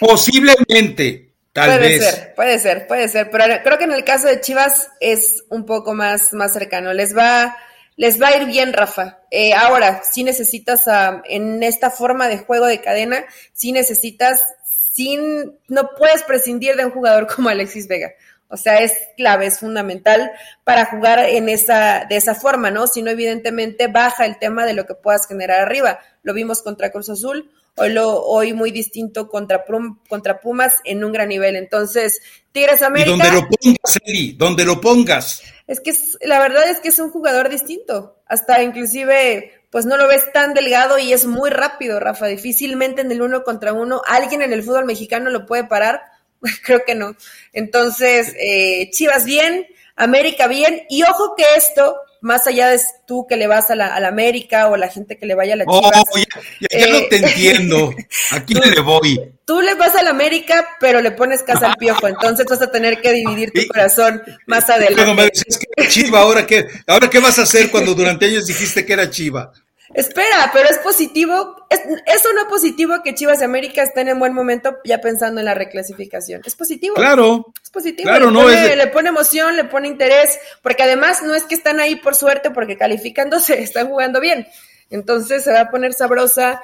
[0.00, 1.26] Posiblemente.
[1.52, 2.04] Tal puede vez.
[2.04, 5.64] ser, puede ser, puede ser, pero creo que en el caso de Chivas es un
[5.64, 6.92] poco más, más cercano.
[6.92, 7.56] Les va,
[7.96, 9.20] les va a ir bien, Rafa.
[9.30, 10.84] Eh, ahora, si necesitas
[11.24, 13.24] en esta forma de juego de cadena,
[13.54, 18.12] si necesitas, sin, no puedes prescindir de un jugador como Alexis Vega.
[18.48, 20.30] O sea, es clave, es fundamental
[20.62, 22.86] para jugar en esa, de esa forma, ¿no?
[22.86, 26.00] Si no, evidentemente baja el tema de lo que puedas generar arriba.
[26.22, 29.64] Lo vimos contra Cruz Azul, hoy, lo, hoy muy distinto contra,
[30.08, 31.56] contra Pumas en un gran nivel.
[31.56, 32.20] Entonces,
[32.52, 33.10] Tigres América.
[33.10, 35.42] Y donde lo pongas, Eli, donde lo pongas.
[35.66, 38.22] Es que la verdad es que es un jugador distinto.
[38.26, 42.26] Hasta inclusive, pues no lo ves tan delgado y es muy rápido, Rafa.
[42.26, 46.02] Difícilmente en el uno contra uno, alguien en el fútbol mexicano lo puede parar.
[46.64, 47.16] Creo que no.
[47.52, 50.82] Entonces, eh, Chivas bien, América bien.
[50.88, 54.76] Y ojo que esto más allá de tú que le vas a la, América o
[54.76, 56.04] la gente que le vaya a la oh, Chivas.
[56.10, 57.94] Oh, ya, no te eh, entiendo.
[58.32, 59.32] ¿A quién le voy?
[59.44, 62.70] Tú le vas a la América, pero le pones casa al piojo, entonces vas a
[62.70, 64.96] tener que dividir tu corazón más adelante.
[64.96, 66.66] Pero me decías que era Chiva, ¿ahora qué?
[66.88, 69.52] ¿Ahora qué vas a hacer cuando durante años dijiste que era Chiva?
[69.94, 74.34] Espera, pero es positivo, es, es no positivo que Chivas de América estén en buen
[74.34, 76.42] momento ya pensando en la reclasificación.
[76.44, 76.94] Es positivo.
[76.94, 77.52] Claro.
[77.62, 78.08] Es positivo.
[78.08, 81.54] Claro, le, no pone, le pone emoción, le pone interés, porque además no es que
[81.54, 84.46] están ahí por suerte, porque calificándose están jugando bien.
[84.90, 86.60] Entonces se va a poner sabrosa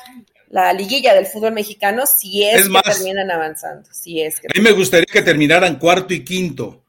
[0.49, 3.89] la liguilla del fútbol mexicano si es, que terminan avanzando.
[3.93, 6.83] Si es que a mí me gustaría que terminaran cuarto y quinto,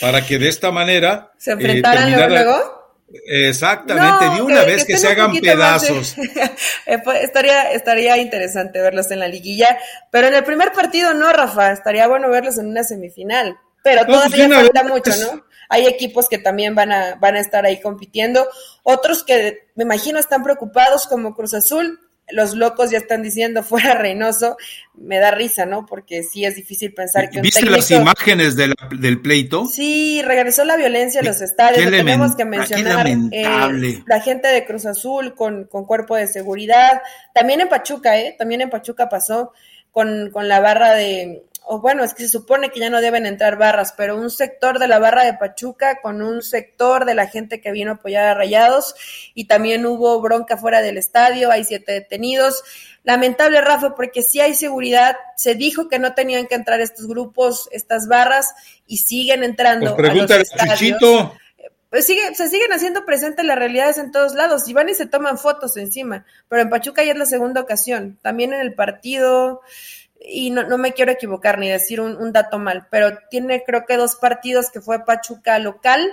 [0.00, 1.32] para que de esta manera...
[1.38, 2.79] ¿Se enfrentaran eh, luego?
[3.12, 6.16] Exactamente, de una vez que, se hagan pedazos.
[6.86, 9.78] Eh, pues, estaría, estaría interesante verlos en la liguilla,
[10.10, 14.16] pero en el primer partido no, Rafa, estaría bueno verlos en una semifinal, pero pues,
[14.16, 15.44] todavía falta mucho, ¿no?
[15.68, 18.48] Hay equipos que también van a, van a estar ahí compitiendo,
[18.82, 22.00] otros que me imagino están preocupados como Cruz Azul,
[22.32, 24.56] los locos ya están diciendo fuera Reynoso,
[24.94, 25.86] me da risa, ¿no?
[25.86, 29.66] Porque sí es difícil pensar que un ¿Viste las imágenes del pleito?
[29.66, 33.06] Sí, regresó la violencia a los estadios, lo tenemos que mencionar.
[33.08, 37.00] Eh, la gente de Cruz Azul con, con cuerpo de seguridad,
[37.34, 38.34] también en Pachuca, ¿eh?
[38.38, 39.52] También en Pachuca pasó
[39.90, 43.26] con, con la barra de, o bueno, es que se supone que ya no deben
[43.26, 47.28] entrar barras, pero un sector de la barra de Pachuca con un sector de la
[47.28, 48.96] gente que vino a apoyar a Rayados
[49.34, 52.64] y también hubo bronca fuera del estadio, hay siete detenidos.
[53.04, 57.68] Lamentable, Rafa, porque si hay seguridad, se dijo que no tenían que entrar estos grupos,
[57.70, 58.52] estas barras,
[58.88, 59.94] y siguen entrando.
[59.94, 60.98] Pues a los estadios.
[61.88, 65.06] Pues sigue, se siguen haciendo presentes las realidades en todos lados, y van y se
[65.06, 69.60] toman fotos encima, pero en Pachuca ya es la segunda ocasión, también en el partido,
[70.20, 73.96] y no, no, me quiero equivocar ni decir un, dato mal, pero tiene creo que
[73.96, 76.10] dos partidos que fue Pachuca local,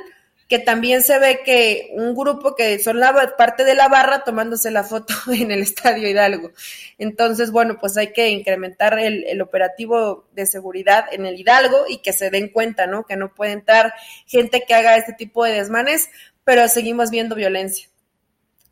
[0.47, 4.71] que también se ve que un grupo que son la parte de la barra tomándose
[4.71, 6.51] la foto en el Estadio Hidalgo.
[6.97, 11.97] Entonces, bueno, pues hay que incrementar el, el operativo de seguridad en el Hidalgo y
[11.97, 13.03] que se den cuenta, ¿no?
[13.03, 13.93] Que no puede entrar
[14.25, 16.09] gente que haga este tipo de desmanes,
[16.45, 17.89] pero seguimos viendo violencia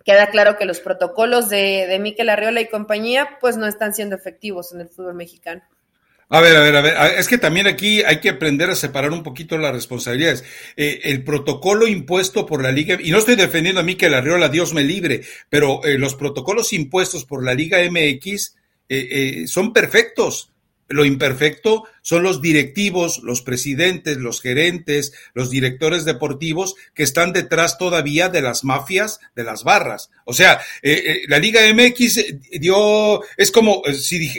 [0.05, 4.15] queda claro que los protocolos de, de Miquel Arriola y compañía pues no están siendo
[4.15, 5.63] efectivos en el fútbol mexicano.
[6.27, 9.11] A ver, a ver, a ver, es que también aquí hay que aprender a separar
[9.11, 10.43] un poquito las responsabilidades.
[10.75, 14.21] Eh, el protocolo impuesto por la Liga, y no estoy defendiendo a mí que la
[14.21, 18.55] Riola Dios me libre, pero eh, los protocolos impuestos por la Liga MX
[18.89, 20.51] eh, son perfectos.
[20.87, 27.79] Lo imperfecto son los directivos, los presidentes, los gerentes, los directores deportivos que están detrás
[27.79, 30.11] todavía de las mafias, de las barras.
[30.25, 32.25] O sea, eh, eh, la Liga MX
[32.59, 34.29] dio, es como eh, si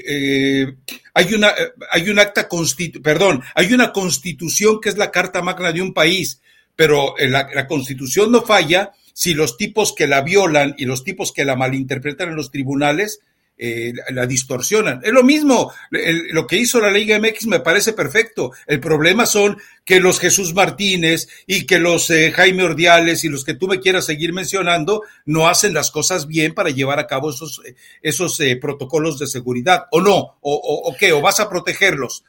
[1.15, 1.53] hay una,
[1.91, 5.93] hay un acta constitu, perdón, hay una constitución que es la carta magna de un
[5.93, 6.41] país,
[6.77, 11.47] pero la constitución no falla si los tipos que la violan y los tipos que
[11.47, 13.21] la malinterpretan en los tribunales
[13.59, 15.01] eh, la distorsionan.
[15.03, 18.53] Es lo mismo, lo que hizo la Liga MX me parece perfecto.
[18.67, 23.45] El problema son que los Jesús Martínez y que los eh, Jaime Ordiales y los
[23.45, 27.31] que tú me quieras seguir mencionando no hacen las cosas bien para llevar a cabo
[27.31, 27.63] esos,
[28.03, 29.87] esos eh, protocolos de seguridad.
[29.91, 30.17] ¿O no?
[30.17, 31.13] ¿O, o, o qué?
[31.13, 32.25] ¿O vas a protegerlos?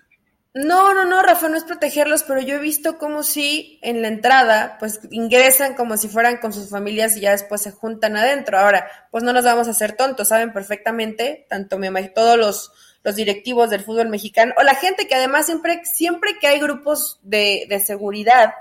[0.53, 4.07] No, no, no, Rafa, no es protegerlos, pero yo he visto como si en la
[4.07, 8.57] entrada, pues ingresan como si fueran con sus familias y ya después se juntan adentro.
[8.57, 12.71] Ahora, pues no nos vamos a hacer tontos, saben perfectamente, tanto me todos los,
[13.03, 17.19] los directivos del fútbol mexicano, o la gente que además siempre, siempre que hay grupos
[17.21, 18.53] de, de seguridad,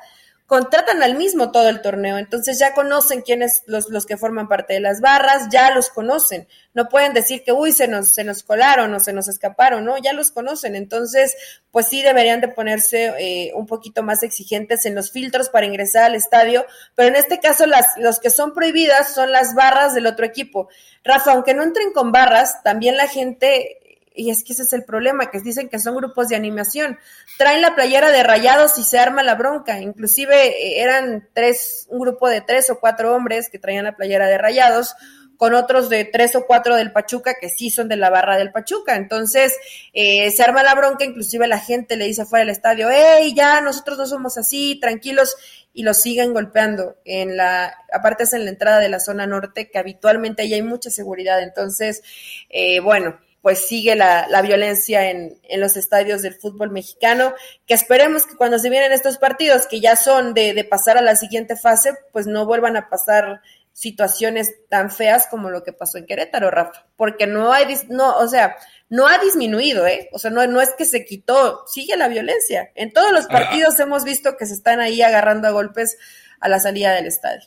[0.47, 4.75] contratan al mismo todo el torneo, entonces ya conocen quiénes los, los que forman parte
[4.75, 8.45] de las barras, ya los conocen, no pueden decir que, uy, se nos, se nos
[8.45, 9.99] colaron o se nos escaparon, ¿no?
[9.99, 11.35] Ya los conocen, entonces,
[11.73, 16.05] pues sí deberían de ponerse eh, un poquito más exigentes en los filtros para ingresar
[16.05, 20.07] al estadio, pero en este caso las, los que son prohibidas son las barras del
[20.07, 20.69] otro equipo.
[21.03, 23.81] Rafa, aunque no entren con barras, también la gente
[24.17, 26.99] y es que ese es el problema, que dicen que son grupos de animación.
[27.39, 29.81] Traen la playera de rayados y se arma la bronca.
[29.81, 34.27] Inclusive eh, eran tres, un grupo de tres o cuatro hombres que traían la playera
[34.27, 34.97] de rayados,
[35.37, 38.53] con otros de tres o cuatro del Pachuca que sí son de la barra del
[38.53, 38.97] Pachuca.
[38.97, 39.55] Entonces,
[39.93, 43.61] eh, se arma la bronca, inclusive la gente le dice fuera del estadio, hey, ya,
[43.61, 45.37] nosotros no somos así, tranquilos,
[45.73, 46.97] y los siguen golpeando.
[47.05, 50.63] En la, aparte es en la entrada de la zona norte, que habitualmente ahí hay
[50.63, 51.43] mucha seguridad.
[51.43, 52.03] Entonces,
[52.49, 57.33] eh, bueno, pues sigue la, la violencia en, en, los estadios del fútbol mexicano,
[57.65, 61.01] que esperemos que cuando se vienen estos partidos, que ya son de, de, pasar a
[61.01, 65.97] la siguiente fase, pues no vuelvan a pasar situaciones tan feas como lo que pasó
[65.97, 68.57] en Querétaro, Rafa, porque no hay, no, o sea,
[68.89, 70.09] no ha disminuido, ¿eh?
[70.11, 72.73] O sea, no, no es que se quitó, sigue la violencia.
[72.75, 75.99] En todos los partidos hemos visto que se están ahí agarrando a golpes
[76.41, 77.47] a la salida del estadio.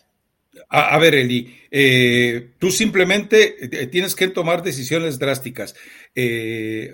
[0.68, 5.76] A, ver, Eli, eh, tú simplemente eh, tienes que tomar decisiones drásticas.
[6.16, 6.94] Eh,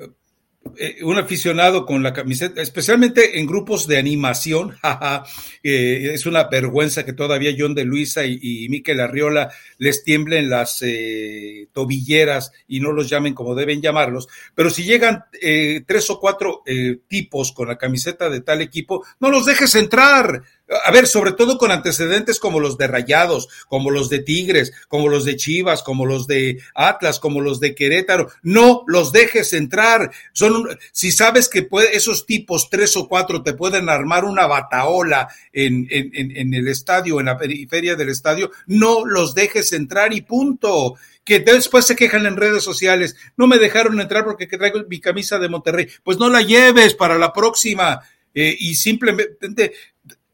[0.78, 5.24] eh, un aficionado con la camiseta, especialmente en grupos de animación, jaja,
[5.62, 10.50] eh, es una vergüenza que todavía John de Luisa y, y Miquel Arriola les tiemblen
[10.50, 16.10] las eh, tobilleras y no los llamen como deben llamarlos, pero si llegan eh, tres
[16.10, 20.42] o cuatro eh, tipos con la camiseta de tal equipo, no los dejes entrar,
[20.84, 25.10] a ver, sobre todo con antecedentes como los de Rayados, como los de Tigres, como
[25.10, 30.12] los de Chivas, como los de Atlas, como los de Querétaro, no los dejes entrar.
[30.34, 35.28] Son, si sabes que puede, esos tipos, tres o cuatro, te pueden armar una bataola
[35.54, 40.22] en, en, en el estadio, en la periferia del estadio, no los dejes entrar y
[40.22, 40.96] punto.
[41.24, 45.40] Que después se quejan en redes sociales, no me dejaron entrar porque traigo mi camisa
[45.40, 48.00] de Monterrey, pues no la lleves para la próxima.
[48.36, 49.74] Eh, y simplemente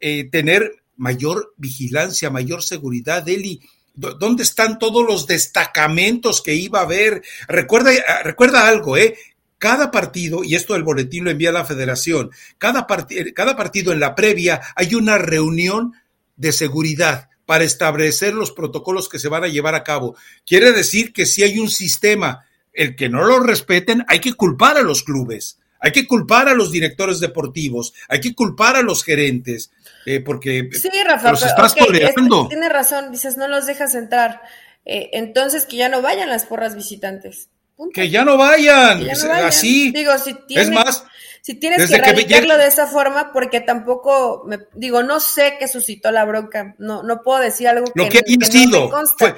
[0.02, 3.62] eh, tener mayor vigilancia, mayor seguridad, Eli.
[3.94, 7.22] ¿Dónde están todos los destacamentos que iba a haber?
[7.46, 7.92] Recuerda,
[8.24, 9.16] recuerda algo, ¿eh?
[9.58, 14.00] Cada partido, y esto el boletín lo envía la federación, cada, part cada partido en
[14.00, 15.92] la previa hay una reunión
[16.36, 20.16] de seguridad para establecer los protocolos que se van a llevar a cabo.
[20.44, 24.78] Quiere decir que si hay un sistema, el que no lo respeten, hay que culpar
[24.78, 25.58] a los clubes.
[25.82, 29.72] Hay que culpar a los directores deportivos, hay que culpar a los gerentes,
[30.06, 32.48] eh, porque sí, Rafa, los estás okay, tolerando.
[32.48, 34.42] Tiene razón, dices, no los dejas entrar.
[34.84, 37.48] Eh, entonces que ya no vayan las porras visitantes.
[37.76, 37.92] Punto.
[37.94, 39.46] Que ya no vayan, que ya no vayan.
[39.46, 39.92] así.
[39.92, 41.04] Digo, si tienes, es más,
[41.40, 46.10] si tienes que erradicarlo de esa forma, porque tampoco, me, digo, no sé qué suscitó
[46.10, 49.16] la bronca, no, no puedo decir algo que, lo que, que sido, no me consta.
[49.18, 49.36] Fue,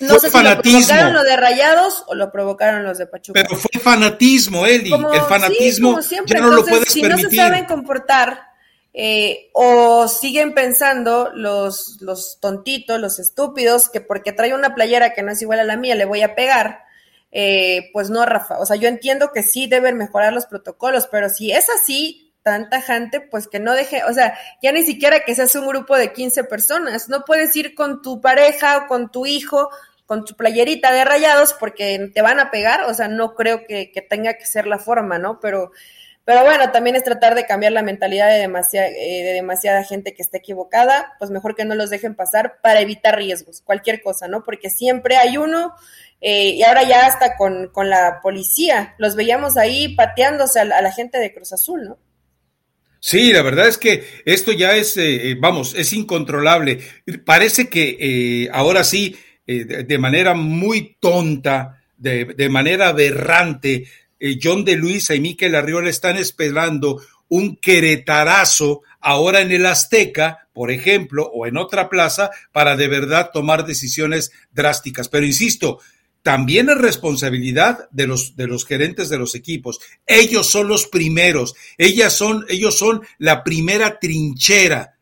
[0.00, 0.80] no sé fanatismo.
[0.80, 3.42] si lo provocaron los de Rayados o lo provocaron los de Pachuca.
[3.42, 4.90] Pero fue fanatismo, Eli.
[4.90, 7.24] Como, el fanatismo sí, ya no Entonces, lo puedes si permitir.
[7.24, 8.49] no se saben comportar
[8.92, 15.22] eh, o siguen pensando los, los tontitos, los estúpidos, que porque trae una playera que
[15.22, 16.84] no es igual a la mía le voy a pegar,
[17.30, 18.58] eh, pues no, Rafa.
[18.58, 22.70] O sea, yo entiendo que sí deben mejorar los protocolos, pero si es así, tan
[22.70, 26.12] tajante, pues que no deje, o sea, ya ni siquiera que seas un grupo de
[26.12, 29.68] 15 personas, no puedes ir con tu pareja o con tu hijo
[30.10, 33.92] con tu playerita de rayados porque te van a pegar, o sea, no creo que,
[33.92, 35.38] que tenga que ser la forma, ¿no?
[35.38, 35.70] Pero,
[36.30, 40.14] Pero bueno, también es tratar de cambiar la mentalidad de demasiada, eh, de demasiada gente
[40.14, 44.28] que está equivocada, pues mejor que no los dejen pasar para evitar riesgos, cualquier cosa,
[44.28, 44.44] ¿no?
[44.44, 45.74] Porque siempre hay uno,
[46.20, 50.92] eh, y ahora ya hasta con, con, la policía, los veíamos ahí pateándose a la,
[50.92, 51.98] gente de Cruz Azul, ¿no?
[53.00, 56.78] Sí, la verdad es que esto ya es, eh, vamos, es incontrolable.
[57.24, 63.88] Parece que ahora sí, de, manera muy tonta, de, de manera aberrante,
[64.20, 70.48] eh, John de Luisa y Miquel Arriola están esperando un queretarazo ahora en el Azteca,
[70.52, 75.08] por ejemplo, o en otra plaza, para de verdad tomar decisiones drásticas.
[75.08, 75.80] Pero insisto,
[76.22, 79.80] también es responsabilidad de los, de los gerentes de los equipos.
[80.06, 84.99] Ellos son los primeros, ellas son, ellos son la primera trinchera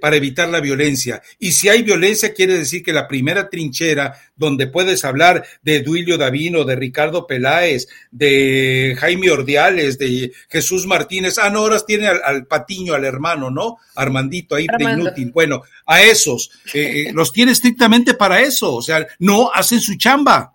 [0.00, 1.22] para evitar la violencia.
[1.38, 6.18] Y si hay violencia, quiere decir que la primera trinchera donde puedes hablar de Duilio
[6.18, 12.46] Davino, de Ricardo Peláez, de Jaime Ordiales, de Jesús Martínez, ah, no, ahora tiene al,
[12.46, 13.78] Patiño, al hermano, ¿no?
[13.94, 15.30] Armandito ahí de inútil.
[15.32, 19.96] Bueno, a esos, eh, eh, los tiene estrictamente para eso, o sea, no hacen su
[19.96, 20.54] chamba.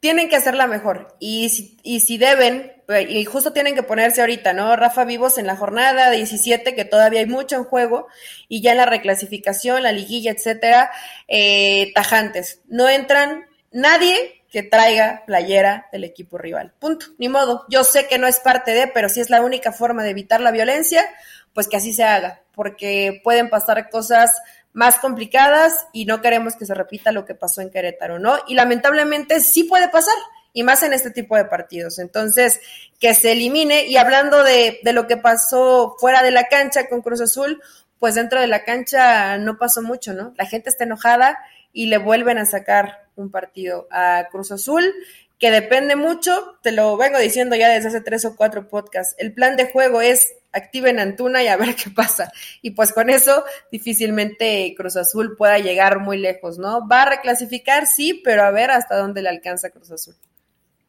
[0.00, 2.72] Tienen que hacerla mejor y si, y si deben,
[3.08, 4.74] y justo tienen que ponerse ahorita, ¿no?
[4.74, 8.06] Rafa Vivos en la jornada 17, que todavía hay mucho en juego,
[8.48, 10.90] y ya en la reclasificación, la liguilla, etcétera,
[11.26, 12.62] eh, tajantes.
[12.66, 16.72] No entran nadie que traiga playera del equipo rival.
[16.78, 17.06] Punto.
[17.18, 17.66] Ni modo.
[17.68, 20.40] Yo sé que no es parte de, pero si es la única forma de evitar
[20.40, 21.04] la violencia,
[21.52, 24.32] pues que así se haga, porque pueden pasar cosas
[24.72, 28.38] más complicadas y no queremos que se repita lo que pasó en Querétaro, ¿no?
[28.46, 30.14] Y lamentablemente sí puede pasar
[30.52, 31.98] y más en este tipo de partidos.
[31.98, 32.60] Entonces,
[32.98, 33.86] que se elimine.
[33.86, 37.62] Y hablando de, lo que pasó fuera de la cancha con Cruz Azul,
[37.98, 40.34] pues dentro de la cancha no pasó mucho, ¿no?
[40.36, 41.38] La gente está enojada
[41.72, 44.94] y le vuelven a sacar un partido a Cruz Azul,
[45.38, 49.14] que depende mucho, te lo vengo diciendo ya desde hace tres o cuatro podcasts.
[49.18, 52.32] El plan de juego es activen Antuna y a ver qué pasa.
[52.62, 56.86] Y pues con eso difícilmente Cruz Azul pueda llegar muy lejos, ¿no?
[56.88, 60.14] Va a reclasificar, sí, pero a ver hasta dónde le alcanza Cruz Azul.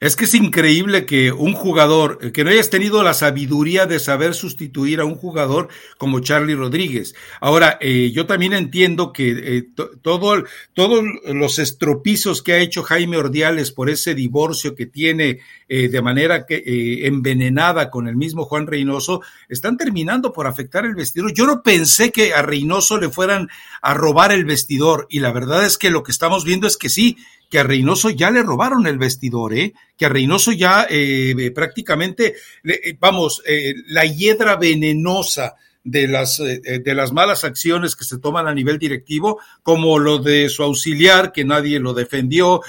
[0.01, 3.99] Es que es increíble que un jugador, eh, que no hayas tenido la sabiduría de
[3.99, 7.15] saber sustituir a un jugador como Charlie Rodríguez.
[7.41, 9.67] Ahora, eh, yo también entiendo que eh,
[10.01, 16.01] todo, todos los estropizos que ha hecho Jaime Ordiales por ese divorcio que tiene de
[16.01, 21.31] manera que envenenada con el mismo Juan Reynoso, están terminando por afectar el vestidor.
[21.31, 23.49] Yo no pensé que a Reynoso le fueran
[23.83, 26.89] a robar el vestidor y la verdad es que lo que estamos viendo es que
[26.89, 27.17] sí,
[27.49, 29.73] que a Reynoso ya le robaron el vestidor, ¿eh?
[29.97, 36.93] que a Reynoso ya eh, prácticamente, eh, vamos, eh, la hiedra venenosa de las, de
[36.93, 41.45] las malas acciones que se toman a nivel directivo, como lo de su auxiliar, que
[41.45, 42.61] nadie lo defendió,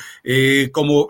[0.73, 1.09] como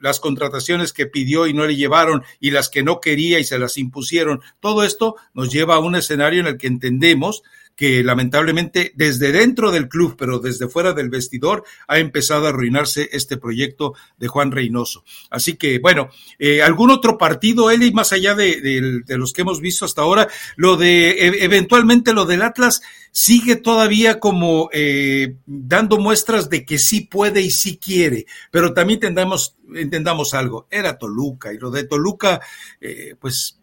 [0.00, 3.60] las contrataciones que pidió y no le llevaron y las que no quería y se
[3.60, 4.42] las impusieron.
[4.60, 7.42] Todo esto nos lleva a un escenario en el que entendemos
[7.76, 13.08] que lamentablemente desde dentro del club, pero desde fuera del vestidor, ha empezado a arruinarse
[13.12, 15.04] este proyecto de Juan Reynoso.
[15.30, 19.84] Así que, bueno, eh, algún otro partido, Eli, más allá de, los que hemos visto
[19.84, 26.50] hasta ahora, lo de e, eventualmente lo del Atlas sigue todavía como eh, dando muestras
[26.50, 31.58] de que sí puede y sí quiere, pero también entendamos, entendamos algo, era Toluca y
[31.58, 32.40] lo de Toluca,
[32.80, 33.58] eh, pues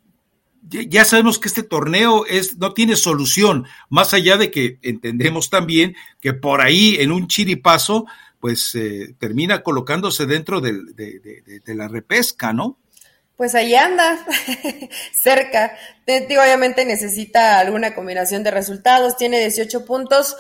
[0.69, 5.95] ya sabemos que este torneo es, no tiene solución, más allá de que entendemos también
[6.19, 8.06] que por ahí en un chiripazo,
[8.39, 10.74] pues eh, termina colocándose dentro de,
[11.65, 12.78] la repesca, ¿no?
[13.38, 14.24] Pues ahí anda,
[15.13, 15.76] cerca.
[16.06, 20.36] Obviamente necesita alguna combinación de resultados, tiene 18 puntos.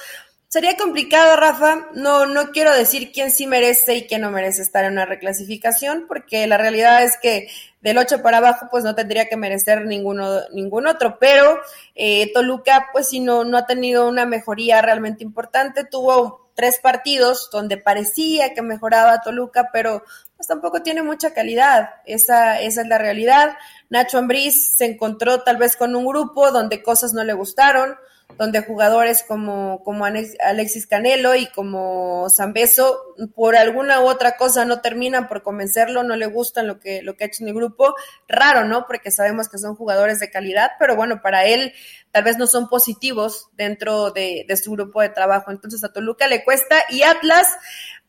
[0.51, 1.87] Sería complicado, Rafa.
[1.93, 6.07] No, no quiero decir quién sí merece y quién no merece estar en una reclasificación,
[6.09, 7.47] porque la realidad es que
[7.79, 11.19] del 8 para abajo, pues no tendría que merecer ninguno, ningún otro.
[11.21, 11.57] Pero
[11.95, 15.85] eh, Toluca, pues sí, no, no ha tenido una mejoría realmente importante.
[15.85, 20.03] Tuvo tres partidos donde parecía que mejoraba Toluca, pero
[20.35, 21.91] pues tampoco tiene mucha calidad.
[22.05, 23.55] Esa, esa es la realidad.
[23.89, 27.95] Nacho Ambriz se encontró tal vez con un grupo donde cosas no le gustaron
[28.37, 34.81] donde jugadores como, como Alexis Canelo y como Zambeso, por alguna u otra cosa no
[34.81, 37.95] terminan por convencerlo, no le gustan lo que, lo que ha hecho en el grupo.
[38.27, 38.85] Raro, ¿no?
[38.87, 41.73] Porque sabemos que son jugadores de calidad, pero bueno, para él
[42.11, 45.51] tal vez no son positivos dentro de, de su grupo de trabajo.
[45.51, 47.47] Entonces a Toluca le cuesta y Atlas,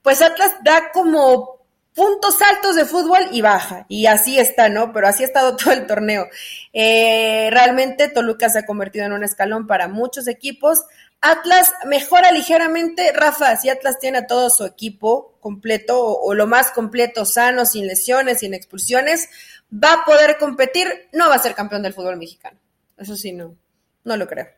[0.02, 1.61] pues Atlas da como
[1.94, 3.86] puntos altos de fútbol y baja.
[3.88, 4.92] Y así está, ¿no?
[4.92, 6.28] Pero así ha estado todo el torneo.
[6.72, 10.84] Eh, realmente Toluca se ha convertido en un escalón para muchos equipos.
[11.20, 13.12] Atlas mejora ligeramente.
[13.12, 17.64] Rafa, si Atlas tiene a todo su equipo completo o, o, lo más completo, sano,
[17.64, 19.28] sin lesiones, sin expulsiones,
[19.72, 21.08] va a poder competir.
[21.12, 22.58] No va a ser campeón del fútbol mexicano.
[22.96, 23.56] Eso sí, no,
[24.04, 24.48] no lo creo.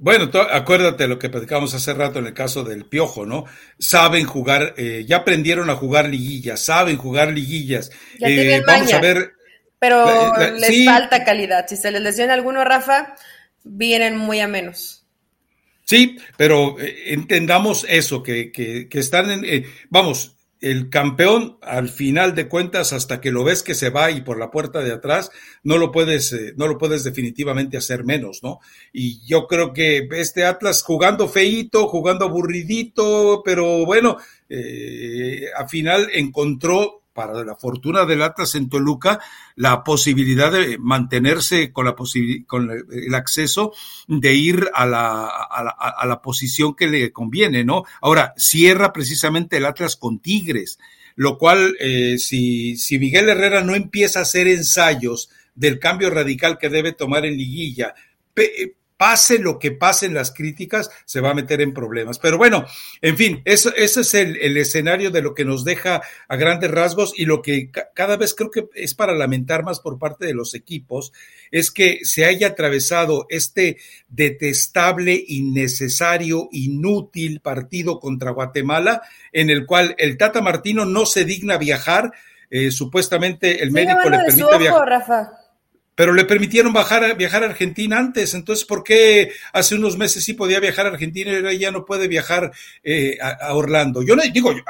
[0.00, 3.44] Bueno, acuérdate lo que platicamos hace rato en el caso del Piojo, ¿no?
[3.78, 7.90] Saben jugar, eh, ya aprendieron a jugar liguillas, saben jugar liguillas.
[8.18, 9.32] Ya eh, vamos a ver.
[9.78, 10.84] Pero la, la, les sí.
[10.84, 11.66] falta calidad.
[11.68, 13.14] Si se les lesiona alguno, Rafa,
[13.62, 15.04] vienen muy a menos.
[15.84, 20.33] Sí, pero eh, entendamos eso, que, que, que están en, eh, vamos,
[20.64, 24.38] el campeón, al final de cuentas, hasta que lo ves que se va y por
[24.38, 25.30] la puerta de atrás,
[25.62, 28.60] no lo puedes, eh, no lo puedes definitivamente hacer menos, ¿no?
[28.90, 34.16] Y yo creo que este Atlas jugando feíto, jugando aburridito, pero bueno,
[34.48, 39.20] eh, al final encontró para la fortuna del Atlas en Toluca,
[39.54, 41.94] la posibilidad de mantenerse con, la
[42.46, 43.72] con el acceso
[44.08, 47.84] de ir a la, a, la, a la posición que le conviene, ¿no?
[48.02, 50.78] Ahora, cierra precisamente el Atlas con Tigres,
[51.16, 56.58] lo cual, eh, si, si Miguel Herrera no empieza a hacer ensayos del cambio radical
[56.58, 57.94] que debe tomar en liguilla,
[58.96, 62.18] pase lo que pase en las críticas, se va a meter en problemas.
[62.18, 62.64] Pero bueno,
[63.02, 66.70] en fin, eso, ese es el, el, escenario de lo que nos deja a grandes
[66.70, 70.34] rasgos y lo que cada vez creo que es para lamentar más por parte de
[70.34, 71.12] los equipos,
[71.50, 73.78] es que se haya atravesado este
[74.08, 81.58] detestable, innecesario, inútil partido contra Guatemala, en el cual el Tata Martino no se digna
[81.58, 82.12] viajar,
[82.50, 84.88] eh, supuestamente el médico le permite ojo, viajar.
[84.88, 85.43] Rafa
[85.94, 88.34] pero le permitieron bajar, viajar a Argentina antes.
[88.34, 91.84] Entonces, ¿por qué hace unos meses sí podía viajar a Argentina y ahora ya no
[91.84, 92.50] puede viajar
[92.82, 94.02] eh, a, Orlando?
[94.02, 94.62] Yo no digo, yo,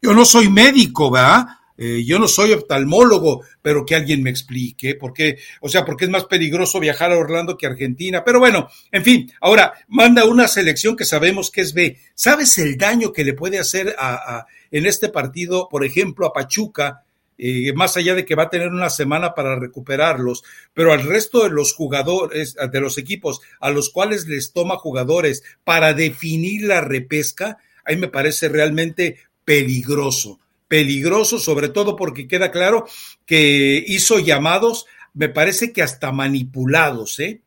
[0.00, 1.46] yo no soy médico, ¿verdad?
[1.78, 6.04] Eh, yo no soy oftalmólogo, pero que alguien me explique por qué, o sea, porque
[6.04, 8.22] es más peligroso viajar a Orlando que a Argentina.
[8.24, 11.98] Pero bueno, en fin, ahora manda una selección que sabemos que es B.
[12.14, 16.32] ¿Sabes el daño que le puede hacer a, a en este partido, por ejemplo, a
[16.32, 17.04] Pachuca?
[17.38, 20.42] Eh, más allá de que va a tener una semana para recuperarlos,
[20.74, 25.42] pero al resto de los jugadores, de los equipos a los cuales les toma jugadores
[25.64, 32.86] para definir la repesca, ahí me parece realmente peligroso, peligroso, sobre todo porque queda claro
[33.26, 37.40] que hizo llamados, me parece que hasta manipulados, ¿eh?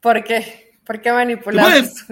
[0.00, 0.63] ¿Por qué?
[0.84, 2.04] ¿Por qué manipulados?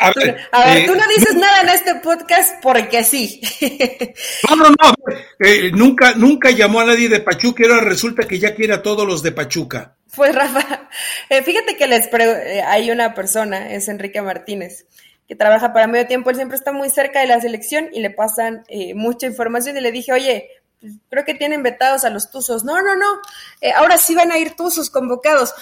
[0.00, 3.40] a ver, a ver eh, tú no dices nada en este podcast porque sí.
[4.50, 4.94] no, no, no.
[5.38, 8.82] Eh, nunca, nunca llamó a nadie de Pachuca y ahora resulta que ya quiere a
[8.82, 9.96] todos los de Pachuca.
[10.14, 10.90] Pues Rafa,
[11.30, 12.10] eh, fíjate que les
[12.66, 14.84] hay una persona, es Enrique Martínez,
[15.26, 16.28] que trabaja para medio tiempo.
[16.28, 19.78] Él siempre está muy cerca de la selección y le pasan mucha información.
[19.78, 22.62] Y le dije, oye, pues, creo que tienen vetados a los Tuzos.
[22.62, 23.06] No, no, no.
[23.74, 25.54] ahora sí van a ir Tuzos convocados.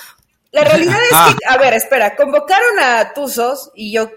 [0.53, 1.37] La realidad es Ah.
[1.39, 4.11] que, a ver, espera, convocaron a Tuzos y yo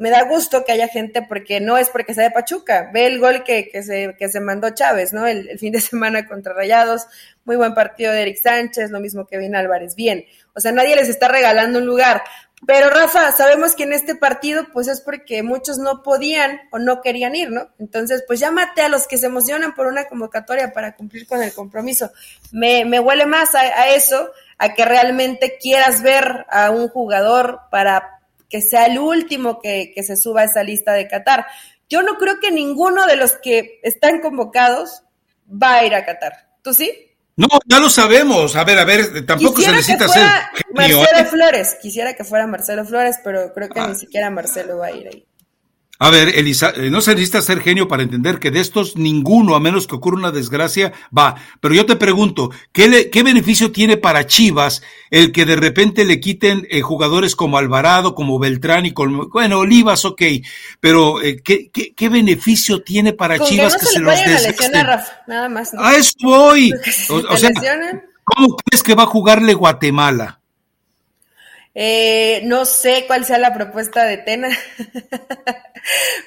[0.00, 2.90] me da gusto que haya gente porque no es porque sea de Pachuca.
[2.92, 5.26] Ve el gol que, que, se, que se mandó Chávez, ¿no?
[5.26, 7.06] El, el, fin de semana contra Rayados.
[7.44, 9.94] Muy buen partido de Eric Sánchez, lo mismo que Vin Álvarez.
[9.94, 10.24] Bien.
[10.54, 12.22] O sea, nadie les está regalando un lugar.
[12.66, 17.02] Pero Rafa, sabemos que en este partido, pues es porque muchos no podían o no
[17.02, 17.68] querían ir, ¿no?
[17.78, 21.52] Entonces, pues llámate a los que se emocionan por una convocatoria para cumplir con el
[21.52, 22.10] compromiso.
[22.52, 27.60] Me, me huele más a, a eso, a que realmente quieras ver a un jugador
[27.70, 31.46] para que sea el último que, que, se suba a esa lista de Qatar.
[31.88, 35.02] Yo no creo que ninguno de los que están convocados
[35.50, 36.48] va a ir a Qatar.
[36.62, 37.06] ¿Tú sí?
[37.36, 38.56] No, ya lo sabemos.
[38.56, 41.24] A ver, a ver, tampoco quisiera se necesita que fuera ser genio, Marcelo ¿eh?
[41.30, 41.76] Flores.
[41.82, 43.88] Quisiera que fuera Marcelo Flores, pero creo que Ah.
[43.88, 45.26] ni siquiera Marcelo va a ir ahí.
[45.98, 49.54] A ver, Elisa, eh, no se necesita ser genio para entender que de estos ninguno,
[49.54, 51.36] a menos que ocurra una desgracia, va.
[51.60, 56.04] Pero yo te pregunto, ¿qué, le- qué beneficio tiene para Chivas el que de repente
[56.04, 60.22] le quiten eh, jugadores como Alvarado, como Beltrán y como, bueno, Olivas, ok,
[60.80, 64.76] pero eh, ¿qué, qué, qué beneficio tiene para Con Chivas que no se los vayan
[64.86, 65.06] a.
[65.26, 65.72] Nada más.
[65.72, 65.82] ¿no?
[65.82, 66.72] A eso voy.
[67.08, 67.50] O, sea,
[68.24, 70.40] ¿cómo crees que va a jugarle Guatemala?
[71.78, 74.48] eh, no sé cuál sea la propuesta de Tena,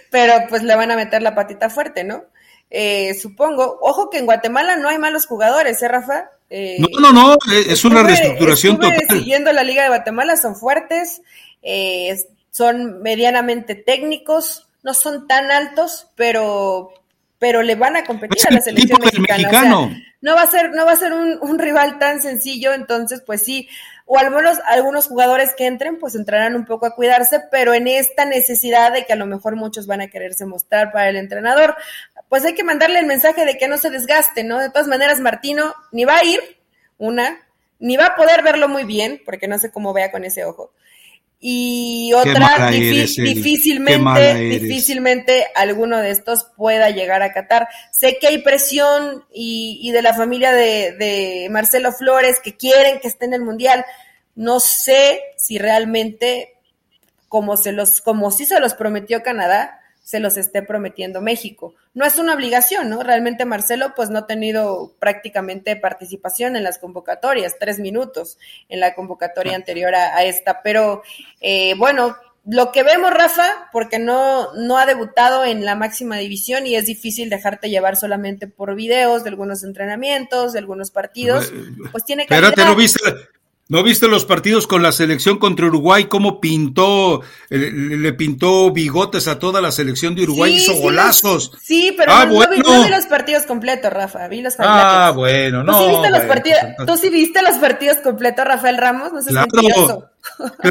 [0.10, 2.24] pero pues le van a meter la patita fuerte, ¿no?
[2.70, 3.80] Eh, supongo.
[3.82, 6.30] Ojo que en Guatemala no hay malos jugadores, ¿eh, Rafa?
[6.50, 9.00] Eh, No, no, no, eh, es una reestructuración total.
[9.10, 11.22] siguiendo la Liga de Guatemala, son fuertes,
[11.62, 12.16] eh,
[12.52, 16.92] son medianamente técnicos, no son tan altos, pero,
[17.38, 19.26] pero le van a competir a la el selección mexicana.
[19.26, 19.92] o sea, mexicano.
[20.22, 23.44] No va a ser, no va a ser un, un rival tan sencillo, entonces pues
[23.44, 23.70] sí,
[24.12, 27.88] o al menos algunos jugadores que entren pues entrarán un poco a cuidarse, pero en
[27.88, 31.76] esta necesidad de que a lo mejor muchos van a quererse mostrar para el entrenador.
[32.28, 34.58] pues hay que mandarle el mensaje de que no se desgaste, ¿no?
[34.60, 36.40] De todas maneras, Martino ni va a ir,
[36.98, 37.38] una,
[37.78, 40.74] ni va a poder verlo muy bien, porque no sé cómo vea con ese ojo.
[41.42, 47.70] Y otra, difícilmente, difícilmente alguno de estos pueda llegar a Qatar.
[47.92, 53.00] Sé que hay presión y, y de la familia de, de, Marcelo Flores que quieren
[53.00, 53.86] que esté en el Mundial.
[54.36, 56.56] No sé si realmente,
[57.30, 59.79] como se los, como sí se los prometió Canadá,
[60.10, 61.76] se los esté prometiendo México.
[61.94, 63.04] No es una obligación, ¿no?
[63.04, 68.40] Realmente Marcelo pues no ha tenido prácticamente participación en las convocatorias, tres minutos
[68.70, 71.04] en la convocatoria anterior a, esta, pero
[71.42, 76.66] eh, bueno, lo que vemos, Rafa, porque no, no ha debutado en la máxima división
[76.66, 81.54] y es difícil dejarte llevar solamente por videos de algunos entrenamientos, de algunos partidos,
[81.92, 82.34] pues tiene que...
[82.34, 83.00] Espérate, ¿no viste,
[83.72, 86.06] ¿No viste los partidos con la selección contra Uruguay?
[86.06, 90.56] ¿Cómo pintó, le, pintó bigotes a toda la selección de Uruguay?
[90.56, 91.52] hizo golazos.
[91.62, 94.28] sí, pero ah, no, vi, los partidos completos, Rafa.
[94.28, 95.72] Vi los Ah, bueno, no.
[95.72, 99.14] ¿Tú sí viste, los, partidos, ¿tú sí viste los partidos completos, Rafael Ramos?
[99.14, 100.10] No sé claro,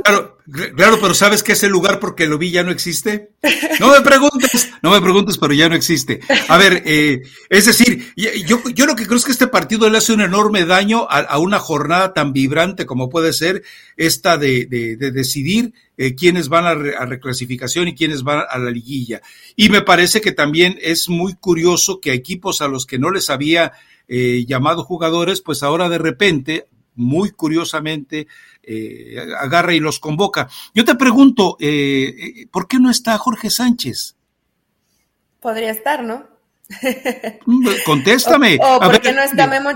[0.02, 0.38] claro,
[0.76, 3.30] claro, pero ¿sabes que ese lugar porque lo vi ya no existe?
[3.80, 6.20] No me preguntes, no me preguntes, pero ya no existe.
[6.48, 9.98] A ver, eh, es decir, yo, yo lo que creo es que este partido le
[9.98, 13.62] hace un enorme daño a, una jornada tan vibrante como puede ser
[13.96, 19.22] esta de, de, decidir eh, quiénes van a, reclasificación y quiénes van a la liguilla.
[19.56, 23.10] Y me parece que también es muy curioso que a equipos a los que no
[23.10, 23.72] les había
[24.08, 26.66] eh, llamado jugadores, pues ahora de repente,
[26.98, 28.26] muy curiosamente,
[28.62, 30.48] eh, agarra y los convoca.
[30.74, 34.16] Yo te pregunto, eh, eh, ¿por qué no está Jorge Sánchez?
[35.40, 36.26] Podría estar, ¿no?
[37.46, 38.58] Mm, contéstame.
[38.60, 39.70] O, por qué no está Memo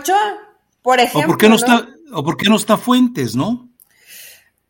[0.82, 1.22] por ejemplo.
[1.22, 3.70] O por qué no, está, o por qué no está Fuentes, ¿no?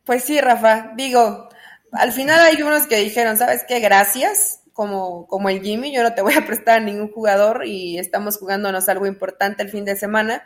[0.04, 1.48] Pues sí, Rafa, digo,
[1.90, 3.80] al final hay unos que dijeron, ¿sabes qué?
[3.80, 7.98] Gracias, como, como el Jimmy, yo no te voy a prestar a ningún jugador y
[7.98, 10.44] estamos jugándonos algo importante el fin de semana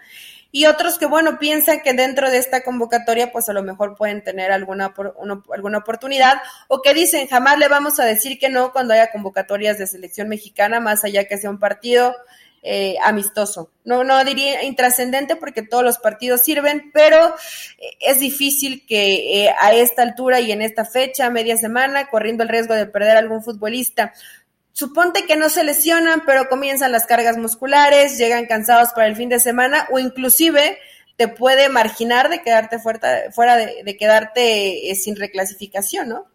[0.56, 4.24] y otros que, bueno, piensan que dentro de esta convocatoria, pues a lo mejor pueden
[4.24, 4.94] tener alguna,
[5.52, 6.38] alguna oportunidad,
[6.68, 10.30] o que dicen, jamás le vamos a decir que no cuando haya convocatorias de selección
[10.30, 12.16] mexicana, más allá que sea un partido
[12.62, 13.70] eh, amistoso.
[13.84, 17.34] No, no diría intrascendente porque todos los partidos sirven, pero
[17.78, 22.44] eh, es difícil que eh, a esta altura y en esta fecha, media semana, corriendo
[22.44, 24.14] el riesgo de perder algún futbolista,
[24.76, 29.30] Suponte que no se lesionan, pero comienzan las cargas musculares, llegan cansados para el fin
[29.30, 30.76] de semana o inclusive
[31.16, 33.00] te puede marginar de quedarte fuera,
[33.32, 36.26] fuera de, quedarte eh, sin reclasificación, ¿no?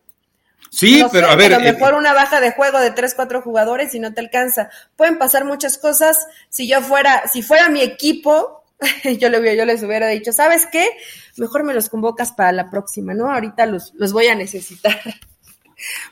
[0.71, 1.53] Sí, pero a ver.
[1.53, 4.21] A lo eh, mejor una baja de juego de tres, cuatro jugadores y no te
[4.21, 4.71] alcanza.
[4.95, 6.25] Pueden pasar muchas cosas.
[6.49, 8.63] Si yo fuera, si fuera mi equipo,
[9.19, 10.89] yo, le, yo les hubiera dicho, ¿sabes qué?
[11.37, 13.31] Mejor me los convocas para la próxima, ¿no?
[13.31, 14.99] Ahorita los, los voy a necesitar.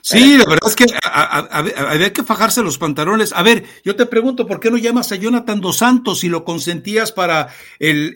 [0.02, 0.86] Sí, la verdad es que
[1.76, 3.34] había que fajarse los pantalones.
[3.34, 6.44] A ver, yo te pregunto, ¿por qué no llamas a Jonathan Dos Santos y lo
[6.44, 7.50] consentías para
[7.80, 8.14] el,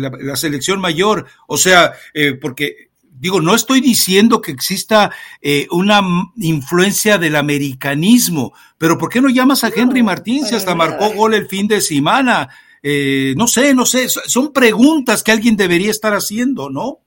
[0.00, 1.26] la, selección mayor?
[1.46, 6.02] O sea, eh, porque digo, no estoy diciendo que exista eh, una
[6.36, 11.34] influencia del americanismo, pero ¿por qué no llamas a Henry Martín si hasta marcó gol
[11.34, 12.48] el fin de semana?
[12.82, 17.00] Eh, no sé, no sé, son preguntas que alguien debería estar haciendo, ¿no?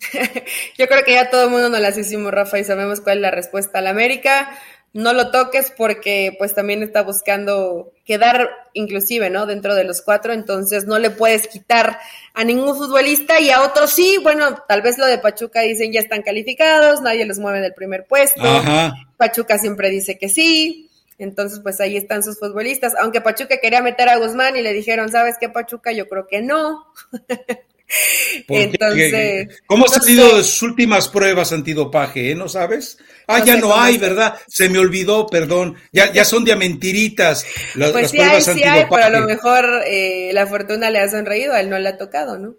[0.78, 3.22] Yo creo que ya todo el mundo nos las hicimos, Rafa, y sabemos cuál es
[3.22, 4.50] la respuesta al América.
[4.92, 9.44] No lo toques porque pues también está buscando quedar inclusive, ¿no?
[9.44, 11.98] Dentro de los cuatro, entonces no le puedes quitar
[12.32, 16.00] a ningún futbolista y a otros sí, bueno, tal vez lo de Pachuca dicen ya
[16.00, 18.42] están calificados, nadie los mueve del primer puesto.
[19.18, 22.94] Pachuca siempre dice que sí, entonces, pues ahí están sus futbolistas.
[22.98, 25.92] Aunque Pachuca quería meter a Guzmán y le dijeron, ¿sabes qué, Pachuca?
[25.92, 26.86] Yo creo que no.
[28.48, 32.32] Entonces, ¿cómo han sido sus últimas pruebas antidopaje?
[32.32, 32.34] Eh?
[32.34, 32.98] ¿No sabes?
[33.26, 34.36] Ah, ya no hay, ¿verdad?
[34.48, 35.76] Se me olvidó, perdón.
[35.92, 39.20] Ya, ya son de mentiritas las, pues sí pruebas hay, sí hay, pero a lo
[39.22, 42.54] mejor eh, la fortuna le ha sonreído, a él no le ha tocado, ¿no?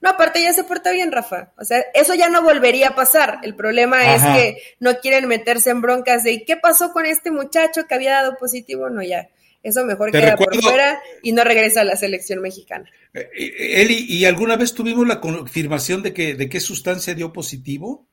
[0.00, 1.52] No, aparte ya se porta bien, Rafa.
[1.58, 3.40] O sea, eso ya no volvería a pasar.
[3.42, 7.86] El problema es que no quieren meterse en broncas de ¿qué pasó con este muchacho
[7.88, 8.90] que había dado positivo?
[8.90, 9.28] No, ya.
[9.62, 12.88] Eso mejor queda por fuera y no regresa a la selección mexicana.
[13.12, 17.32] Eh, eh, Eli, ¿y alguna vez tuvimos la confirmación de que de qué sustancia dio
[17.32, 18.06] positivo?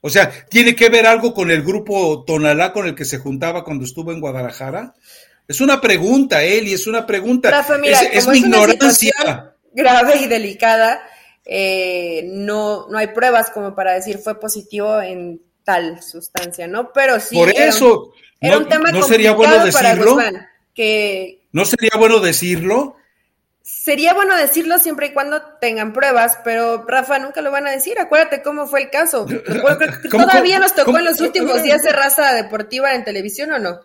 [0.00, 3.64] O sea, ¿tiene que ver algo con el grupo Tonalá con el que se juntaba
[3.64, 4.94] cuando estuvo en Guadalajara?
[5.46, 7.50] Es una pregunta, Eli, es una pregunta.
[7.50, 9.12] Rafa, mira, es, mi ignorancia.
[9.72, 11.02] grave y delicada.
[11.44, 16.92] Eh, no, no hay pruebas como para decir fue positivo en tal sustancia, ¿no?
[16.92, 17.36] Pero sí.
[17.36, 18.12] Por eso.
[18.40, 20.18] Era un tema no sería bueno decirlo?
[20.74, 22.96] que ¿No sería bueno decirlo?
[23.62, 27.98] Sería bueno decirlo siempre y cuando tengan pruebas, pero Rafa nunca lo van a decir.
[27.98, 29.26] Acuérdate cómo fue el caso.
[30.10, 33.80] ¿Todavía nos tocó en los últimos días de raza deportiva en televisión o no?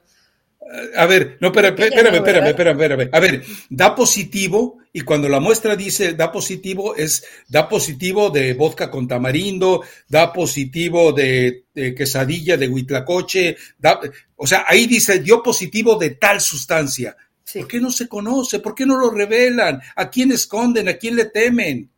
[0.96, 3.10] A ver, no, espérame, espérame, espérame, espérame, espérame.
[3.12, 8.56] A ver, da positivo y cuando la muestra dice da positivo es da positivo de
[8.56, 14.00] vodka con tamarindo, da positivo de, quesadilla de huitlacoche, da,
[14.36, 17.16] o sea, ahí dice dio positivo de tal sustancia.
[17.54, 18.60] ¿Por qué no se conoce?
[18.60, 19.80] ¿Por qué no lo revelan?
[19.96, 20.90] ¿A quién esconden?
[20.90, 21.92] ¿A quién le temen?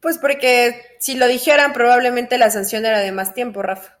[0.00, 3.99] Pues porque si lo dijeran probablemente la sanción era de más tiempo, Rafa.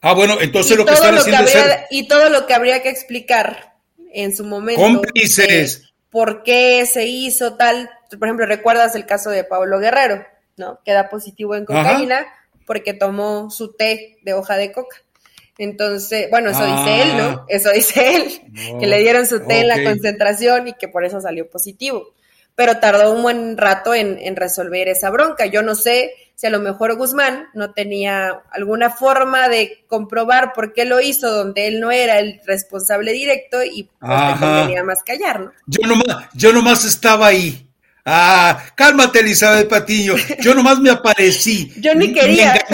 [0.00, 3.74] Ah, bueno, entonces lo que están haciendo es Y todo lo que habría que explicar
[4.12, 4.80] en su momento.
[4.82, 5.92] Cómplices.
[6.10, 7.90] por qué se hizo tal.
[8.10, 10.24] Por ejemplo, recuerdas el caso de Pablo Guerrero,
[10.56, 10.80] ¿no?
[10.84, 12.26] Queda positivo en cocaína
[12.66, 14.96] porque tomó su té de hoja de coca.
[15.58, 17.24] Entonces, bueno, eso dice él, ¿no?
[17.24, 17.44] Ah.
[17.48, 18.42] Eso dice él,
[18.80, 22.14] que le dieron su té en la concentración y que por eso salió positivo.
[22.54, 25.46] Pero tardó un buen rato en, en resolver esa bronca.
[25.46, 30.72] Yo no sé si a lo mejor Guzmán no tenía alguna forma de comprobar por
[30.72, 35.40] qué lo hizo donde él no era el responsable directo y pues convenía más callar,
[35.40, 35.52] ¿no?
[35.66, 37.66] Yo nomás, yo nomás estaba ahí.
[38.06, 40.14] Ah, cálmate, Elizabeth Patiño.
[40.40, 41.74] Yo nomás me aparecí.
[41.76, 42.54] yo ni quería.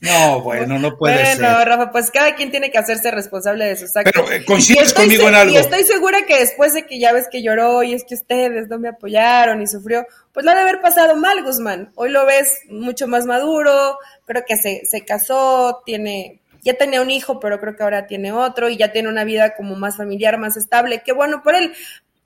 [0.00, 1.38] No, bueno, no puede ser.
[1.38, 4.12] Bueno, Rafa, pues cada quien tiene que hacerse responsable de sus actos.
[4.14, 5.52] Pero eh, coincides conmigo en algo.
[5.52, 8.68] Y estoy segura que después de que ya ves que lloró y es que ustedes
[8.68, 11.92] no me apoyaron y sufrió, pues lo ha de haber pasado mal, Guzmán.
[11.96, 17.10] Hoy lo ves mucho más maduro, creo que se, se casó, tiene, ya tenía un
[17.10, 20.38] hijo, pero creo que ahora tiene otro y ya tiene una vida como más familiar,
[20.38, 21.02] más estable.
[21.04, 21.74] Qué bueno por él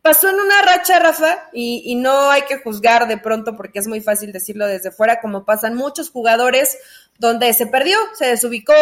[0.05, 3.87] pasó en una racha, Rafa, y, y, no hay que juzgar de pronto porque es
[3.87, 6.77] muy fácil decirlo desde fuera, como pasan muchos jugadores
[7.19, 8.75] donde se perdió, se desubicó,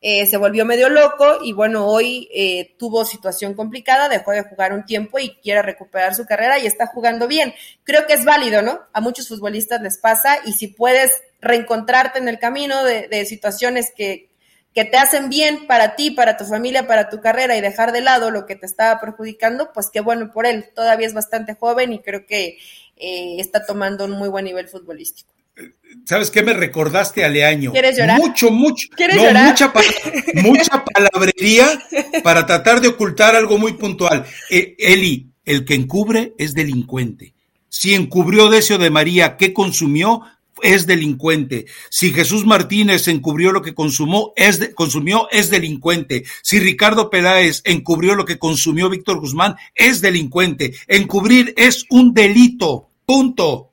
[0.00, 4.72] eh, se volvió medio loco y bueno, hoy eh, tuvo situación complicada, dejó de jugar
[4.72, 7.52] un tiempo y quiere recuperar su carrera y está jugando bien.
[7.84, 8.80] Creo que es válido, ¿no?
[8.94, 13.92] A muchos futbolistas les pasa y si puedes reencontrarte en el camino de, de situaciones
[13.94, 14.31] que,
[14.74, 18.00] que te hacen bien para ti, para tu familia, para tu carrera y dejar de
[18.00, 20.66] lado lo que te estaba perjudicando, pues qué bueno por él.
[20.74, 22.58] Todavía es bastante joven y creo que
[22.96, 25.30] eh, está tomando un muy buen nivel futbolístico.
[26.06, 27.72] ¿Sabes qué me recordaste a Leaño?
[27.72, 28.18] ¿Quieres llorar?
[28.18, 28.88] Mucho, mucho.
[28.96, 29.48] ¿Quieres llorar?
[29.48, 29.72] Mucha,
[30.42, 31.66] mucha palabrería
[32.22, 34.24] para tratar de ocultar algo muy puntual.
[34.50, 37.34] Eh, Eli, el que encubre es delincuente.
[37.68, 40.22] Si encubrió Decio de María, ¿qué consumió?
[40.62, 41.66] Es delincuente.
[41.90, 46.24] Si Jesús Martínez encubrió lo que consumó, es consumió, es delincuente.
[46.42, 50.72] Si Ricardo Peláez encubrió lo que consumió Víctor Guzmán, es delincuente.
[50.86, 52.88] Encubrir es un delito.
[53.04, 53.72] Punto.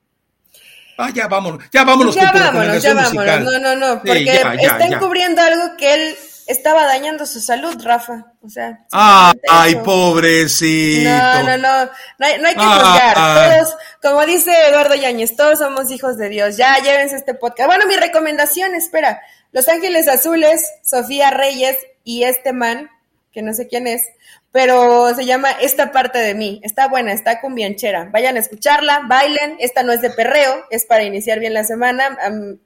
[0.98, 3.44] Ah, ya vámonos, ya vámonos ya vámonos, ya vámonos.
[3.46, 6.16] No, no, no, porque está encubriendo algo que él
[6.50, 8.26] estaba dañando su salud, Rafa.
[8.42, 8.80] O sea.
[8.92, 11.10] ay, pobrecito.
[11.10, 11.86] No, no, no.
[12.18, 13.16] No hay, no hay que juzgar.
[13.16, 16.58] Todos, como dice Eduardo Yáñez, todos somos hijos de Dios.
[16.58, 17.68] Ya llévense este podcast.
[17.68, 19.22] Bueno, mi recomendación, espera.
[19.52, 22.90] Los Ángeles Azules, Sofía Reyes y este man,
[23.32, 24.04] que no sé quién es,
[24.52, 26.62] pero se llama Esta parte de mí.
[26.64, 28.06] Está buena, está con bianchera.
[28.12, 29.58] Vayan a escucharla, bailen.
[29.60, 32.18] Esta no es de perreo, es para iniciar bien la semana.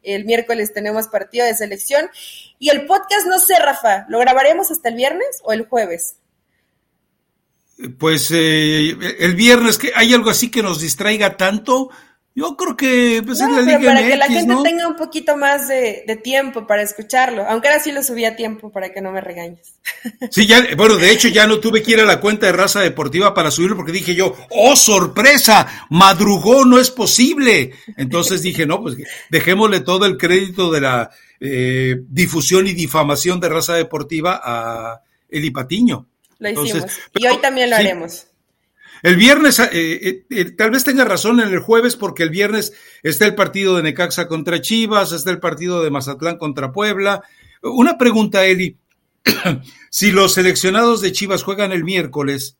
[0.04, 2.10] El miércoles tenemos partido de selección.
[2.60, 6.18] Y el podcast, no sé, Rafa, ¿lo grabaremos hasta el viernes o el jueves?
[7.98, 11.90] Pues eh, el viernes, que hay algo así que nos distraiga tanto.
[12.36, 16.20] Yo creo que pues, la Liga para que la gente tenga un poquito más de,
[16.24, 19.76] tiempo para escucharlo, aunque ahora sí lo subí a tiempo para que no me regañes.
[20.32, 22.80] Sí, ya, bueno, de hecho ya no tuve que ir a la cuenta de Raza
[22.80, 27.74] Deportiva para subirlo porque dije yo, oh, sorpresa, madrugó, no es posible.
[27.98, 28.98] Entonces dije, no, pues
[29.30, 35.52] dejémosle todo el crédito de la eh, difusión y difamación de Raza Deportiva a Eli
[35.52, 36.08] Patiño.
[36.44, 36.92] Lo hicimos.
[37.14, 38.28] y hoy también lo haremos.
[39.02, 42.74] El viernes, eh, eh, eh, tal vez tenga razón en el jueves, porque el viernes
[43.02, 47.22] está el partido de Necaxa contra Chivas, está el partido de Mazatlán contra Puebla.
[47.62, 48.78] Una pregunta, Eli.
[49.90, 52.58] si los seleccionados de Chivas juegan el miércoles,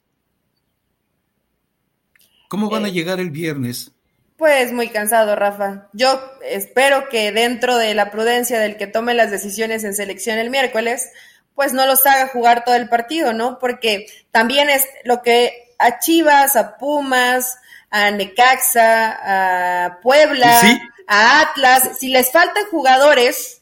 [2.50, 3.94] ¿cómo van a llegar el viernes?
[4.36, 5.88] Pues muy cansado, Rafa.
[5.94, 10.50] Yo espero que dentro de la prudencia del que tome las decisiones en selección el
[10.50, 11.10] miércoles,
[11.56, 13.60] pues no los haga jugar todo el partido, ¿no?
[13.60, 17.58] Porque también es lo que a Chivas, a Pumas,
[17.90, 20.62] a Necaxa, a Puebla,
[21.08, 23.62] a Atlas, si les faltan jugadores,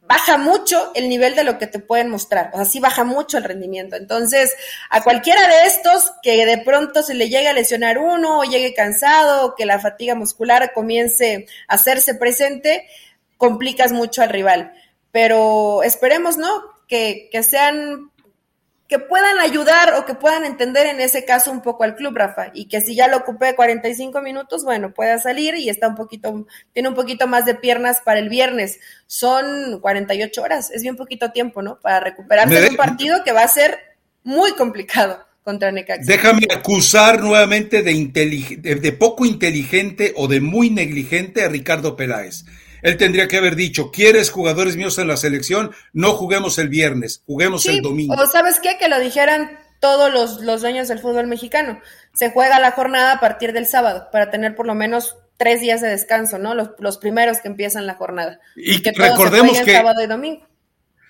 [0.00, 2.50] baja mucho el nivel de lo que te pueden mostrar.
[2.52, 3.96] O sea, sí baja mucho el rendimiento.
[3.96, 4.54] Entonces,
[4.90, 8.74] a cualquiera de estos que de pronto se le llegue a lesionar uno, o llegue
[8.74, 12.88] cansado, o que la fatiga muscular comience a hacerse presente,
[13.36, 14.74] complicas mucho al rival.
[15.12, 16.71] Pero esperemos, ¿no?
[16.88, 18.12] Que, que sean
[18.92, 22.50] que puedan ayudar o que puedan entender en ese caso un poco al club, Rafa,
[22.52, 26.46] y que si ya lo ocupé 45 minutos, bueno, pueda salir y está un poquito,
[26.74, 28.80] tiene un poquito más de piernas para el viernes.
[29.06, 31.80] Son 48 horas, es bien poquito tiempo, ¿no?
[31.80, 33.78] Para recuperarse de un partido que va a ser
[34.24, 36.12] muy complicado contra Necaxa.
[36.12, 42.44] Déjame acusar nuevamente de, de poco inteligente o de muy negligente a Ricardo Peláez.
[42.82, 45.72] Él tendría que haber dicho, ¿quieres jugadores míos en la selección?
[45.92, 48.14] No juguemos el viernes, juguemos el domingo.
[48.14, 51.80] O sabes qué, que lo dijeran todos los, los dueños del fútbol mexicano.
[52.14, 55.80] Se juega la jornada a partir del sábado para tener por lo menos tres días
[55.80, 56.54] de descanso, ¿no?
[56.54, 58.38] Los, los primeros que empiezan la jornada.
[58.54, 60.46] Y, que recordemos que sábado y domingo.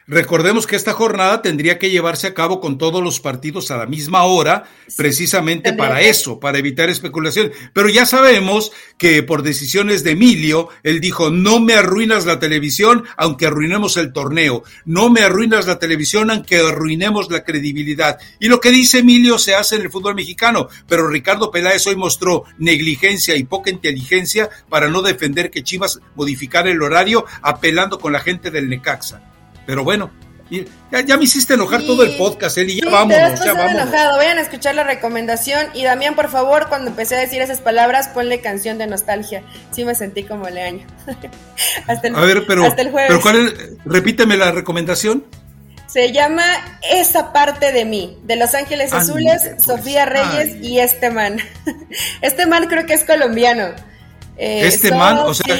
[0.09, 3.87] Recordemos que esta jornada tendría que llevarse a cabo con todos los partidos a la
[3.87, 4.65] misma hora,
[4.97, 7.53] precisamente para eso, para evitar especulación.
[7.73, 13.05] Pero ya sabemos que por decisiones de Emilio, él dijo, no me arruinas la televisión
[13.17, 18.19] aunque arruinemos el torneo, no me arruinas la televisión aunque arruinemos la credibilidad.
[18.41, 21.95] Y lo que dice Emilio se hace en el fútbol mexicano, pero Ricardo Peláez hoy
[21.95, 28.13] mostró negligencia y poca inteligencia para no defender que Chivas modificara el horario apelando con
[28.13, 29.32] la gente del Necaxa.
[29.67, 30.11] Pero bueno,
[31.07, 33.83] ya, me hiciste enojar todo el podcast, Eli, ya vámonos, ya vámonos.
[33.83, 35.67] enojado, vayan a escuchar la recomendación.
[35.73, 39.43] Y Damián, por favor, cuando empecé a decir esas palabras, ponle canción de nostalgia.
[39.71, 40.87] Sí me sentí como leaño.
[41.87, 43.09] hasta el, a ver, pero, hasta el jueves.
[43.09, 43.55] Pero ¿cuál es?
[43.87, 45.25] Repíteme la recomendación.
[45.87, 46.45] Se llama
[46.91, 49.63] Esa parte de mí, de Los Ángeles Azules, pues.
[49.63, 51.39] Sofía Reyes y este man.
[52.23, 53.75] este man creo que es colombiano.
[54.39, 55.55] Eh, este man, o sea,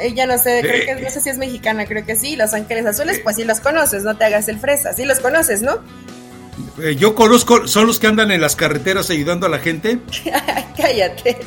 [0.00, 2.36] ella, no sé, creo que no sé si es mexicana, creo que sí.
[2.36, 5.62] Los Ángeles Azules, pues sí los conoces, no te hagas el fresa, sí los conoces,
[5.62, 5.80] ¿no?
[6.80, 9.98] Eh, yo conozco, son los que andan en las carreteras ayudando a la gente.
[10.76, 11.40] Cállate.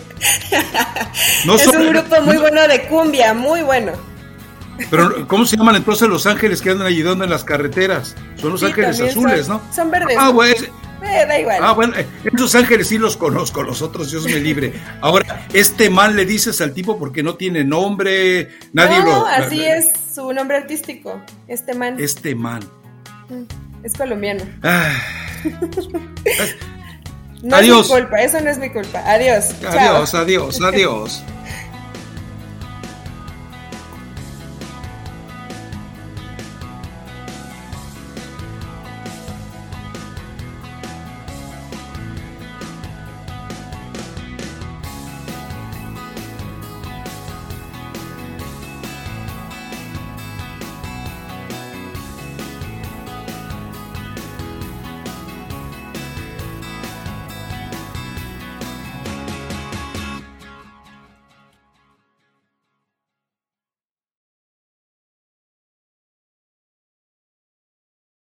[1.43, 3.93] es un grupo muy bueno de cumbia, muy bueno.
[4.91, 8.15] Pero, ¿cómo se llaman entonces los ángeles que andan ayudando en las carreteras?
[8.39, 9.61] Son los ángeles azules, ¿no?
[9.73, 10.15] Son verdes.
[10.19, 10.53] Ah, güey,
[11.01, 11.59] eh, da igual.
[11.61, 11.93] Ah, bueno,
[12.23, 14.73] esos ángeles sí los conozco, los otros Dios me libre.
[15.01, 19.91] Ahora, este man le dices al tipo porque no tiene nombre, nadie no, así es
[20.13, 21.99] su nombre artístico, este man.
[21.99, 22.61] Este man.
[23.29, 23.43] Mm,
[23.83, 24.43] es colombiano.
[24.63, 24.93] Ah.
[27.43, 27.85] no adiós.
[27.85, 29.01] es mi culpa, eso no es mi culpa.
[29.05, 29.51] Adiós.
[29.65, 31.23] Adiós, adiós, adiós.